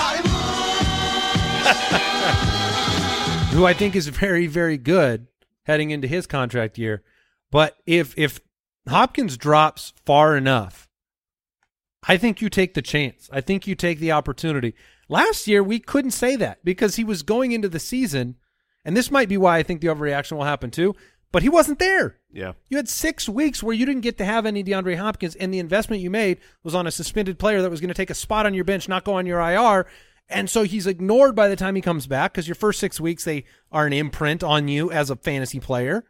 [3.50, 5.26] who I think is very, very good
[5.64, 7.02] heading into his contract year.
[7.50, 8.40] But if if
[8.88, 10.88] Hopkins drops far enough,
[12.04, 13.28] I think you take the chance.
[13.30, 14.74] I think you take the opportunity.
[15.10, 18.36] Last year we couldn't say that because he was going into the season,
[18.82, 20.94] and this might be why I think the overreaction will happen too.
[21.30, 22.16] But he wasn't there.
[22.32, 22.52] Yeah.
[22.68, 25.58] You had six weeks where you didn't get to have any DeAndre Hopkins, and the
[25.58, 28.46] investment you made was on a suspended player that was going to take a spot
[28.46, 29.86] on your bench, not go on your IR.
[30.30, 33.24] And so he's ignored by the time he comes back because your first six weeks,
[33.24, 36.04] they are an imprint on you as a fantasy player.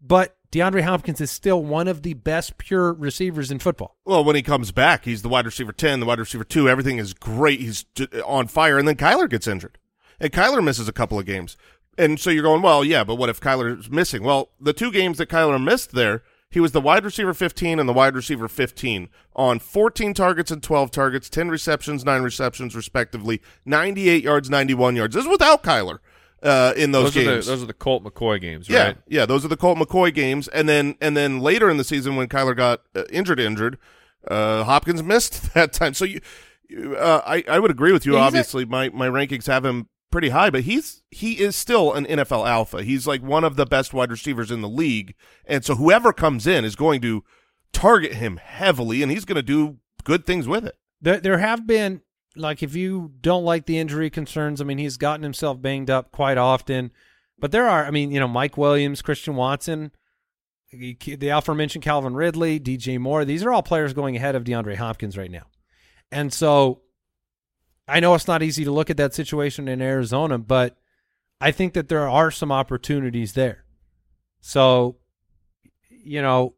[0.00, 3.96] But DeAndre Hopkins is still one of the best pure receivers in football.
[4.04, 6.68] Well, when he comes back, he's the wide receiver 10, the wide receiver 2.
[6.68, 7.60] Everything is great.
[7.60, 7.84] He's
[8.24, 8.78] on fire.
[8.78, 9.78] And then Kyler gets injured.
[10.20, 11.56] And Kyler misses a couple of games.
[11.98, 14.22] And so you're going, well, yeah, but what if Kyler's missing?
[14.22, 17.88] Well, the two games that Kyler missed there, he was the wide receiver 15 and
[17.88, 23.40] the wide receiver 15 on 14 targets and 12 targets, 10 receptions, 9 receptions, respectively,
[23.64, 25.14] 98 yards, 91 yards.
[25.14, 25.98] This is without Kyler
[26.44, 27.46] uh, in those, those, are games.
[27.46, 28.96] the, those are the Colt McCoy games, Yeah, right?
[29.08, 32.16] yeah, those are the Colt McCoy games, and then and then later in the season
[32.16, 33.78] when Kyler got uh, injured, injured,
[34.28, 35.94] uh, Hopkins missed that time.
[35.94, 36.20] So you,
[36.68, 38.12] you uh, I I would agree with you.
[38.12, 41.56] Yeah, he's a- Obviously, my my rankings have him pretty high, but he's he is
[41.56, 42.84] still an NFL alpha.
[42.84, 46.46] He's like one of the best wide receivers in the league, and so whoever comes
[46.46, 47.24] in is going to
[47.72, 50.76] target him heavily, and he's going to do good things with it.
[51.00, 52.00] There, there have been
[52.36, 56.12] like if you don't like the injury concerns, I mean he's gotten himself banged up
[56.12, 56.92] quite often,
[57.36, 59.90] but there are, I mean you know Mike Williams, Christian Watson,
[60.70, 63.24] the aforementioned Calvin Ridley, DJ Moore.
[63.24, 65.48] These are all players going ahead of DeAndre Hopkins right now,
[66.12, 66.82] and so
[67.86, 70.76] I know it's not easy to look at that situation in Arizona, but
[71.40, 73.64] I think that there are some opportunities there.
[74.40, 74.96] So,
[75.88, 76.54] you know,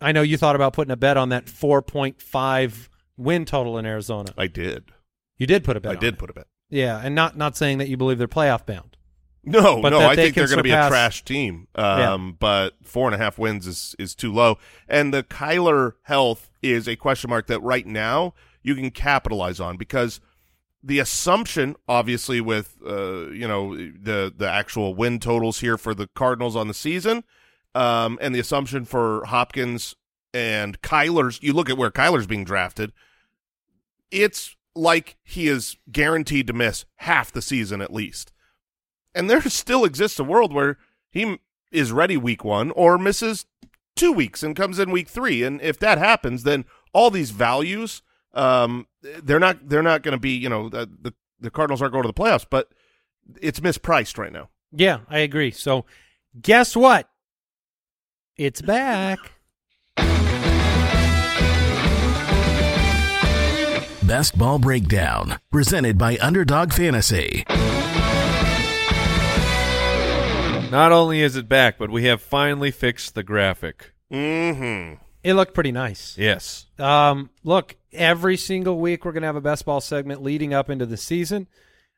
[0.00, 4.32] I know you thought about putting a bet on that 4.5 win total in Arizona.
[4.36, 4.92] I did.
[5.38, 5.92] You did put a bet.
[5.92, 6.18] I did it.
[6.18, 6.46] put a bet.
[6.70, 8.96] Yeah, and not not saying that you believe they're playoff bound.
[9.44, 11.66] No, But no, I they think they're going to be a trash team.
[11.74, 14.58] Um, But four and a half wins is is too low,
[14.88, 19.76] and the Kyler health is a question mark that right now you can capitalize on
[19.76, 20.20] because
[20.82, 26.08] the assumption, obviously, with uh, you know the the actual win totals here for the
[26.14, 27.24] Cardinals on the season,
[27.74, 29.94] um, and the assumption for Hopkins
[30.34, 32.92] and Kyler's, you look at where Kyler's being drafted.
[34.10, 38.32] It's like he is guaranteed to miss half the season at least.
[39.14, 40.78] And there still exists a world where
[41.10, 41.38] he
[41.70, 43.46] is ready week one or misses
[43.94, 45.42] two weeks and comes in week three.
[45.42, 48.02] And if that happens, then all these values,
[48.34, 48.86] um,
[49.22, 52.04] they're not they're not going to be you know the, the the Cardinals aren't going
[52.04, 52.68] to the playoffs, but
[53.40, 54.48] it's mispriced right now.
[54.70, 55.50] Yeah, I agree.
[55.50, 55.84] So,
[56.40, 57.08] guess what?
[58.36, 59.18] It's back.
[64.04, 67.44] Best Ball Breakdown, presented by Underdog Fantasy.
[70.70, 73.92] Not only is it back, but we have finally fixed the graphic.
[74.10, 75.02] Mm-hmm.
[75.24, 76.16] It looked pretty nice.
[76.18, 76.66] Yes.
[76.78, 80.68] Um, look, every single week we're going to have a best ball segment leading up
[80.68, 81.46] into the season.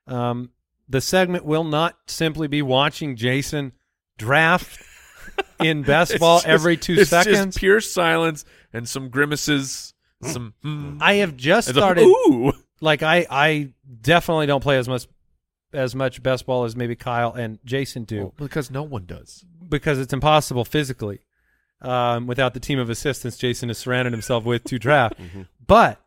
[0.06, 0.50] Um,
[0.88, 3.72] the segment will not simply be watching Jason
[4.18, 4.78] draft
[5.60, 7.36] in best ball just- every two it's seconds.
[7.54, 9.94] Just pure silence and some grimaces.
[10.22, 10.54] Some.
[10.62, 10.98] hmm.
[11.00, 12.02] I have just started.
[12.04, 12.52] ooh.
[12.80, 13.72] Like I, I
[14.02, 15.06] definitely don't play as much
[15.72, 19.44] as much best ball as maybe Kyle and Jason do Well, because no one does.
[19.68, 21.20] because it's impossible physically
[21.84, 25.14] um, without the team of assistants Jason has surrounded himself with to draft.
[25.66, 26.00] But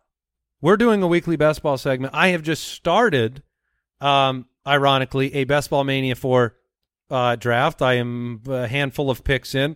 [0.61, 2.13] we're doing a weekly best ball segment.
[2.15, 3.43] I have just started,
[4.01, 6.55] um, ironically, a best ball mania for
[7.09, 7.81] uh, draft.
[7.81, 9.75] I am a handful of picks in.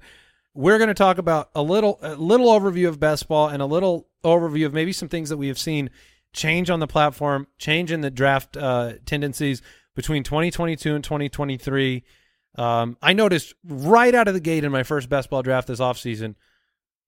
[0.54, 3.66] We're going to talk about a little, a little overview of best ball and a
[3.66, 5.90] little overview of maybe some things that we have seen
[6.34, 9.62] change on the platform, change in the draft uh, tendencies
[9.96, 12.04] between 2022 and 2023.
[12.56, 15.80] Um, I noticed right out of the gate in my first best ball draft this
[15.80, 16.36] offseason,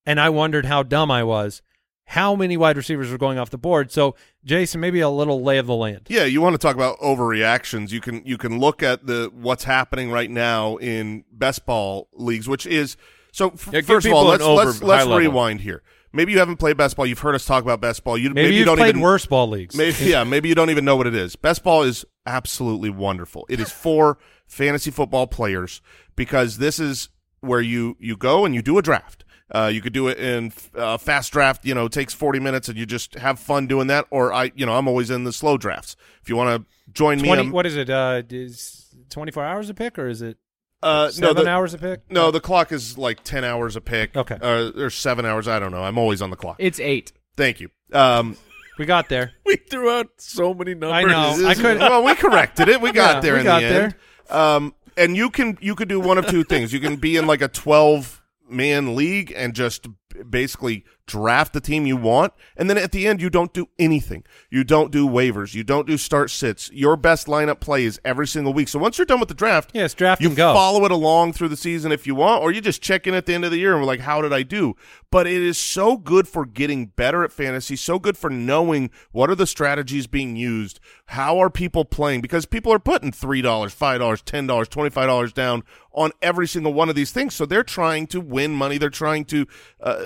[0.05, 1.61] and I wondered how dumb I was,
[2.05, 3.91] how many wide receivers were going off the board.
[3.91, 4.15] So,
[4.45, 6.07] Jason, maybe a little lay of the land.
[6.09, 7.91] Yeah, you want to talk about overreactions?
[7.91, 12.47] You can you can look at the what's happening right now in best ball leagues,
[12.47, 12.95] which is
[13.31, 13.49] so.
[13.49, 15.17] F- Yeah, first of all, let's over- let's, let's level.
[15.17, 15.83] rewind here.
[16.15, 17.05] Maybe you haven't played best ball.
[17.07, 18.17] You've heard us talk about best ball.
[18.19, 19.75] You Maybe, you you've don't played even worse ball leagues.
[19.75, 21.35] Maybe, yeah, maybe you don't even know what it is.
[21.35, 23.45] Best ball is absolutely wonderful.
[23.49, 24.19] It is for
[24.53, 25.81] fantasy football players
[26.15, 27.09] because this is
[27.41, 29.25] where you you go and you do a draft.
[29.53, 31.65] Uh, you could do it in uh, fast draft.
[31.65, 34.05] You know, takes forty minutes and you just have fun doing that.
[34.09, 35.95] Or I, you know, I'm always in the slow drafts.
[36.21, 37.89] If you want to join me, I'm- what is it?
[37.89, 40.37] Uh, is 24 hours a pick or is it
[40.81, 42.01] uh, seven no, the, hours a pick?
[42.09, 44.15] No, the clock is like ten hours a pick.
[44.15, 44.37] Okay.
[44.41, 45.47] uh, or seven hours.
[45.47, 45.83] I don't know.
[45.83, 46.55] I'm always on the clock.
[46.59, 47.11] It's eight.
[47.35, 47.69] Thank you.
[47.91, 48.37] Um,
[48.79, 49.33] We got there.
[49.45, 50.91] We threw out so many numbers.
[50.91, 51.47] I know.
[51.47, 51.77] I could.
[51.79, 52.81] well, we corrected it.
[52.81, 53.95] We got Yeah, there we in got the end.
[54.29, 56.73] Um, and you can you could do one of two things.
[56.73, 59.87] You can be in like a twelve man league and just
[60.29, 64.23] basically draft the team you want, and then at the end you don't do anything.
[64.49, 65.53] You don't do waivers.
[65.53, 66.71] You don't do start sits.
[66.71, 68.67] Your best lineup plays every single week.
[68.69, 70.53] So once you're done with the draft, Yeah, it's draft you and go.
[70.53, 73.25] follow it along through the season if you want, or you just check in at
[73.25, 74.75] the end of the year and we're like, how did I do?
[75.11, 79.29] But it is so good for getting better at fantasy, so good for knowing what
[79.29, 83.73] are the strategies being used, how are people playing, because people are putting three dollars,
[83.73, 87.35] five dollars, ten dollars, twenty five dollars down on every single one of these things.
[87.35, 88.77] So they're trying to win money.
[88.79, 89.45] They're trying to
[89.79, 90.05] uh,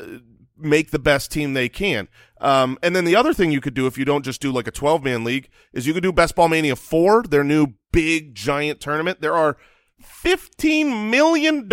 [0.58, 2.08] make the best team they can.
[2.40, 4.68] Um, and then the other thing you could do if you don't just do like
[4.68, 8.36] a 12 man league is you could do Best Ball Mania 4, their new big
[8.36, 9.22] giant tournament.
[9.22, 9.58] There are
[10.04, 11.70] $15 million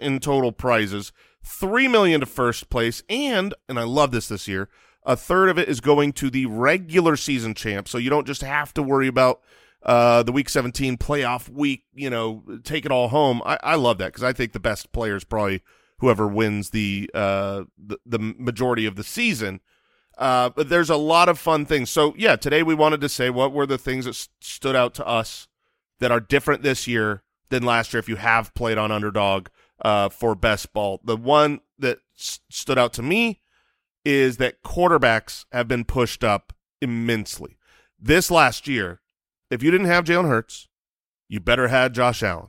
[0.00, 1.12] in total prizes,
[1.44, 3.02] 3 million to first place.
[3.08, 4.68] And, and I love this this year,
[5.04, 7.88] a third of it is going to the regular season champ.
[7.88, 9.40] So you don't just have to worry about
[9.82, 13.40] uh, the week 17 playoff week, you know, take it all home.
[13.44, 15.62] I, I love that because I think the best players probably
[15.98, 19.60] whoever wins the uh the, the majority of the season.
[20.16, 21.90] Uh, but there's a lot of fun things.
[21.90, 24.92] So yeah, today we wanted to say what were the things that s- stood out
[24.94, 25.46] to us
[26.00, 28.00] that are different this year than last year.
[28.00, 29.46] If you have played on Underdog
[29.84, 33.42] uh, for best ball, the one that s- stood out to me
[34.04, 37.56] is that quarterbacks have been pushed up immensely.
[37.96, 39.00] This last year,
[39.52, 40.66] if you didn't have Jalen Hurts,
[41.28, 42.48] you better had Josh Allen.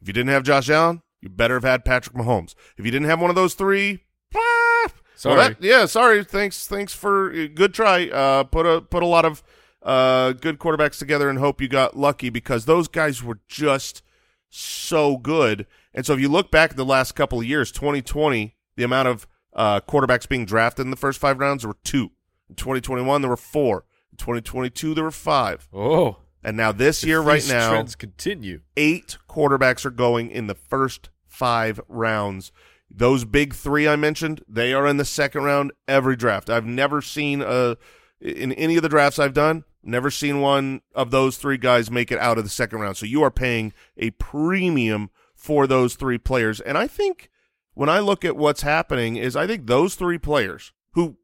[0.00, 2.54] If you didn't have Josh Allen, you better have had Patrick Mahomes.
[2.76, 4.04] If you didn't have one of those three,
[4.34, 5.36] ah, Sorry.
[5.36, 6.24] well, that- yeah, sorry.
[6.24, 8.08] Thanks, thanks for good try.
[8.08, 9.42] Uh, put a put a lot of
[9.82, 14.02] uh good quarterbacks together and hope you got lucky because those guys were just
[14.50, 15.66] so good.
[15.94, 19.08] And so if you look back at the last couple of years, 2020, the amount
[19.08, 22.10] of uh quarterbacks being drafted in the first five rounds there were two.
[22.48, 23.84] In 2021, there were four.
[24.12, 25.68] In 2022, there were five.
[25.72, 28.60] Oh, And now this if year, right now, trends continue.
[28.76, 32.52] eight quarterbacks are going in the first five rounds.
[32.90, 36.50] Those big three I mentioned, they are in the second round every draft.
[36.50, 37.76] I've never seen a
[38.20, 42.12] in any of the drafts I've done, never seen one of those three guys make
[42.12, 42.96] it out of the second round.
[42.96, 46.60] So you are paying a premium for those three players.
[46.60, 47.30] And I think
[47.74, 51.16] when I look at what's happening is I think those three players who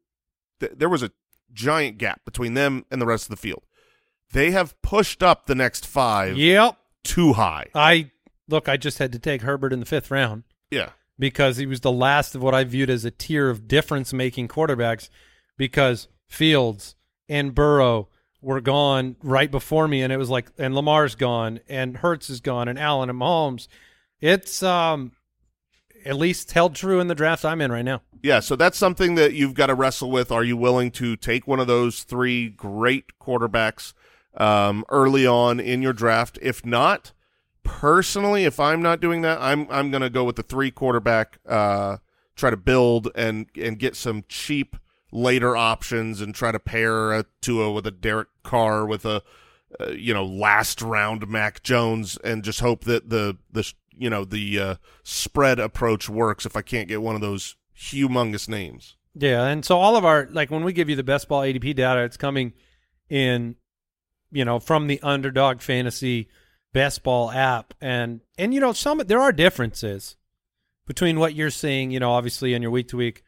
[0.59, 1.11] th- there was a
[1.53, 3.63] giant gap between them and the rest of the field.
[4.31, 6.77] They have pushed up the next five Yep.
[7.03, 7.67] too high.
[7.73, 8.11] I
[8.47, 8.67] look.
[8.69, 10.89] I just had to take Herbert in the fifth round Yeah.
[11.17, 15.09] because he was the last of what I viewed as a tier of difference-making quarterbacks.
[15.57, 16.95] Because Fields
[17.29, 18.09] and Burrow
[18.41, 22.39] were gone right before me, and it was like, and Lamar's gone, and Hurts is
[22.41, 23.67] gone, and Allen and Mahomes.
[24.21, 25.13] It's um,
[26.05, 28.01] at least held true in the draft I'm in right now.
[28.21, 30.31] Yeah, so that's something that you've got to wrestle with.
[30.31, 33.93] Are you willing to take one of those three great quarterbacks
[34.37, 36.39] um, early on in your draft?
[36.41, 37.11] If not,
[37.63, 41.39] personally, if I'm not doing that, I'm I'm going to go with the three quarterback.
[41.47, 41.97] Uh,
[42.35, 44.75] try to build and and get some cheap
[45.11, 49.23] later options and try to pair a Tua with a Derek Carr with a
[49.79, 54.23] uh, you know last round Mac Jones and just hope that the the you know
[54.23, 58.95] the uh, spread approach works if I can't get one of those humongous names.
[59.13, 61.75] Yeah, and so all of our like when we give you the best ball ADP
[61.75, 62.53] data, it's coming
[63.09, 63.55] in,
[64.31, 66.27] you know, from the Underdog Fantasy
[66.73, 70.15] Best Ball app, and and you know some there are differences
[70.85, 73.23] between what you're seeing, you know, obviously in your week to week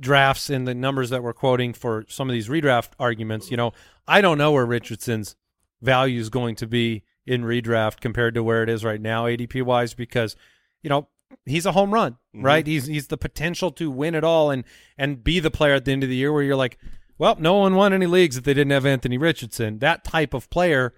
[0.00, 3.50] drafts and the numbers that we're quoting for some of these redraft arguments.
[3.50, 3.72] You know,
[4.06, 5.36] I don't know where Richardson's
[5.80, 9.62] value is going to be in redraft compared to where it is right now ADP
[9.62, 10.34] wise because
[10.82, 11.08] you know
[11.46, 12.44] he's a home run, Mhm.
[12.44, 12.66] right?
[12.66, 14.64] He's he's the potential to win it all and
[14.96, 16.78] and be the player at the end of the year where you're like,
[17.18, 19.78] well, no one won any leagues if they didn't have Anthony Richardson.
[19.80, 20.94] That type of player,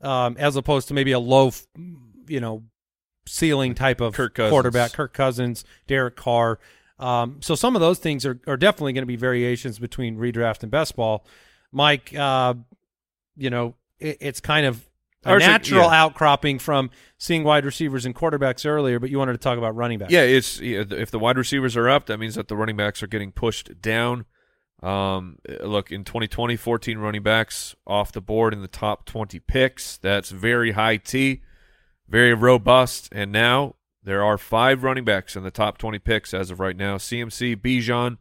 [0.00, 1.52] um, as opposed to maybe a low,
[2.26, 2.64] you know,
[3.26, 6.58] ceiling type of Kirk quarterback, Kirk Cousins, Derek Carr.
[6.98, 10.62] Um, so some of those things are are definitely going to be variations between redraft
[10.62, 11.24] and best ball.
[11.72, 12.54] Mike, uh,
[13.36, 14.84] you know, it, it's kind of
[15.24, 16.02] a Ours are- natural yeah.
[16.02, 19.98] outcropping from seeing wide receivers and quarterbacks earlier, but you wanted to talk about running
[19.98, 20.12] backs.
[20.12, 23.02] Yeah, it's yeah, if the wide receivers are up, that means that the running backs
[23.02, 24.24] are getting pushed down.
[24.82, 29.98] Um, look, in 2020, 14 running backs off the board in the top 20 picks.
[29.98, 31.42] That's very high T,
[32.08, 33.08] very robust.
[33.12, 36.76] And now there are five running backs in the top 20 picks as of right
[36.76, 38.18] now: CMC, Bijan,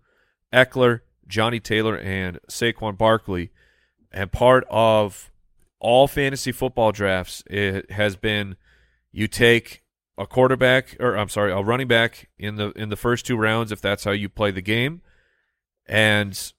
[0.51, 3.51] Ekeler, Johnny Taylor, and Saquon Barkley.
[4.12, 5.32] And part of
[5.80, 8.57] all fantasy football drafts it has been
[9.12, 9.84] you take
[10.18, 13.72] a quarterback or I'm sorry, a running back in the in the first two rounds
[13.72, 15.01] if that's how you play the game.
[15.90, 16.54] And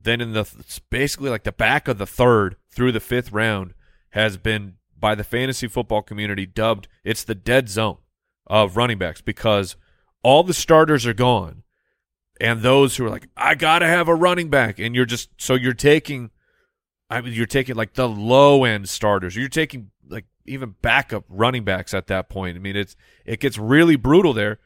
[0.00, 0.48] then in the
[0.88, 3.74] basically like the back of the third through the fifth round
[4.10, 7.98] has been by the fantasy football community dubbed it's the dead zone
[8.46, 9.76] of running backs because
[10.22, 11.62] all the starters are gone.
[12.40, 15.30] And those who are like I got to have a running back and you're just
[15.38, 16.30] so you're taking
[17.10, 19.34] I mean you're taking like the low end starters.
[19.34, 22.56] You're taking like even backup running backs at that point.
[22.56, 22.94] I mean it's
[23.26, 24.60] it gets really brutal there.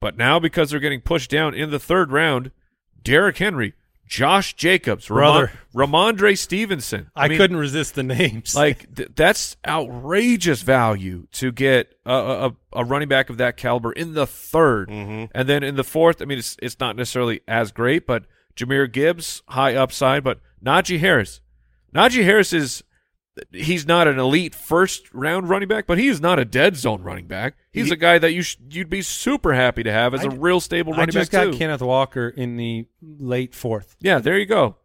[0.00, 2.50] But now because they're getting pushed down in the third round
[3.04, 3.74] Derrick Henry
[4.06, 5.50] Josh Jacobs Brother.
[5.72, 8.54] Ramon, Rhamondre Stevenson I, mean, couldn't resist the names.
[8.54, 13.92] like th- that's outrageous value to get a, a, a running back of that caliber
[13.92, 15.28] in the 3rd Mhm.
[15.34, 16.20] and then in the fourth.
[16.20, 18.24] I mean, it's it's not necessarily as great, but
[18.56, 21.40] Jahmyr Gibbs high upside, but Najee Harris,
[21.94, 22.84] Najee Harris is
[23.52, 27.02] he's not an elite first round running back, but he is not a dead zone
[27.02, 27.54] running back.
[27.72, 30.34] He's a guy that you sh- you'd be super happy to have as a I-
[30.34, 31.16] real stable running back.
[31.16, 31.58] I just back got too.
[31.58, 33.96] Kenneth Walker in the late fourth.
[34.00, 34.76] Yeah, there you go.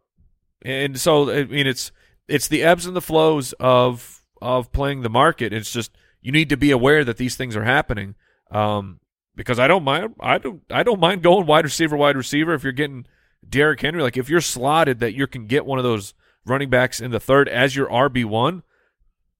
[0.62, 1.92] And so I mean it's
[2.28, 5.52] it's the ebbs and the flows of of playing the market.
[5.52, 8.14] It's just you need to be aware that these things are happening.
[8.50, 8.98] Um
[9.36, 12.62] because I don't mind I don't I don't mind going wide receiver wide receiver if
[12.64, 13.06] you're getting
[13.48, 16.12] Derrick Henry like if you're slotted that you can get one of those
[16.50, 18.62] running backs in the third as your RB1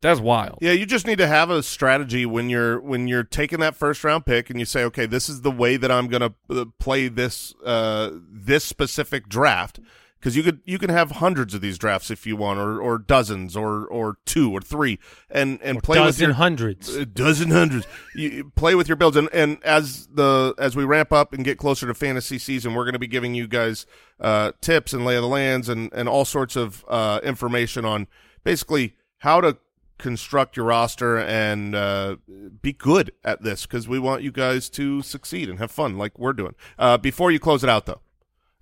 [0.03, 0.59] that's wild.
[0.63, 4.03] Yeah, you just need to have a strategy when you're when you're taking that first
[4.03, 6.65] round pick and you say, okay, this is the way that I'm going to uh,
[6.79, 9.79] play this uh, this specific draft.
[10.21, 12.99] Because you could you can have hundreds of these drafts if you want, or or
[12.99, 14.99] dozens, or or two or three,
[15.31, 16.95] and and play with your hundreds.
[16.95, 17.87] a dozen hundreds.
[18.15, 21.43] You you play with your builds, and and as the as we ramp up and
[21.43, 23.87] get closer to fantasy season, we're going to be giving you guys
[24.21, 28.07] uh, tips and lay of the lands and and all sorts of uh, information on
[28.45, 29.57] basically how to
[29.97, 32.17] construct your roster and uh,
[32.61, 36.19] be good at this because we want you guys to succeed and have fun like
[36.19, 36.55] we're doing.
[36.79, 38.01] Uh, before you close it out, though,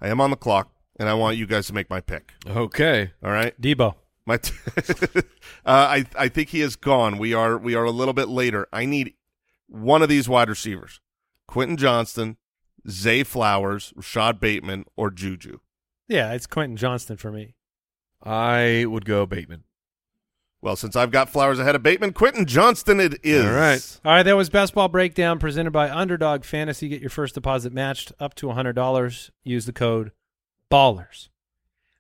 [0.01, 2.33] I am on the clock and I want you guys to make my pick.
[2.47, 3.13] Okay.
[3.23, 3.59] All right.
[3.61, 3.95] Deebo.
[4.27, 4.55] My, t-
[5.17, 5.23] uh,
[5.65, 7.17] I I think he is gone.
[7.17, 8.67] We are we are a little bit later.
[8.73, 9.15] I need
[9.69, 11.01] one of these wide receivers:
[11.47, 12.37] Quentin Johnston,
[12.91, 15.61] Zay Flowers, Rashod Bateman, or Juju.
[16.09, 17.55] Yeah, it's Quentin Johnston for me.
[18.23, 19.65] I would go Bateman.
[20.61, 23.47] Well, since I've got Flowers ahead of Bateman, Quentin Johnston it is.
[23.47, 24.01] All right.
[24.05, 26.89] All right, that was Best Ball Breakdown presented by Underdog Fantasy.
[26.89, 29.31] Get your first deposit matched up to $100.
[29.45, 30.11] Use the code
[30.71, 31.31] BALLERS.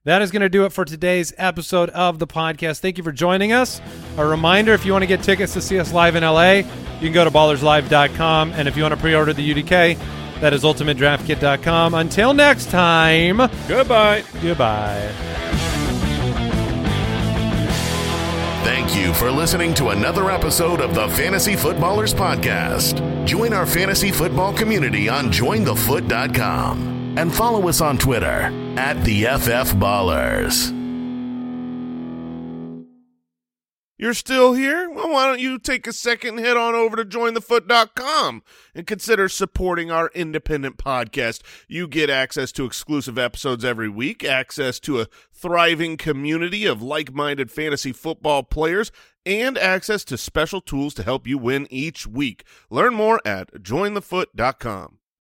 [0.04, 2.80] That is going to do it for today's episode of the podcast.
[2.80, 3.80] Thank you for joining us.
[4.16, 6.64] A reminder if you want to get tickets to see us live in LA, you
[7.00, 8.52] can go to ballerslive.com.
[8.52, 9.98] And if you want to pre order the UDK,
[10.40, 11.94] that is ultimatedraftkit.com.
[11.94, 13.38] Until next time,
[13.68, 14.24] Goodbye.
[14.40, 15.12] goodbye.
[18.64, 23.26] Thank you for listening to another episode of the Fantasy Footballers Podcast.
[23.26, 29.74] Join our fantasy football community on jointhefoot.com and follow us on Twitter at the FF
[29.74, 30.72] Ballers.
[34.00, 34.88] You're still here?
[34.88, 39.28] Well, why don't you take a second and head on over to jointhefoot.com and consider
[39.28, 41.42] supporting our independent podcast.
[41.66, 47.50] You get access to exclusive episodes every week, access to a thriving community of like-minded
[47.50, 48.92] fantasy football players,
[49.26, 52.44] and access to special tools to help you win each week.
[52.70, 54.97] Learn more at jointhefoot.com.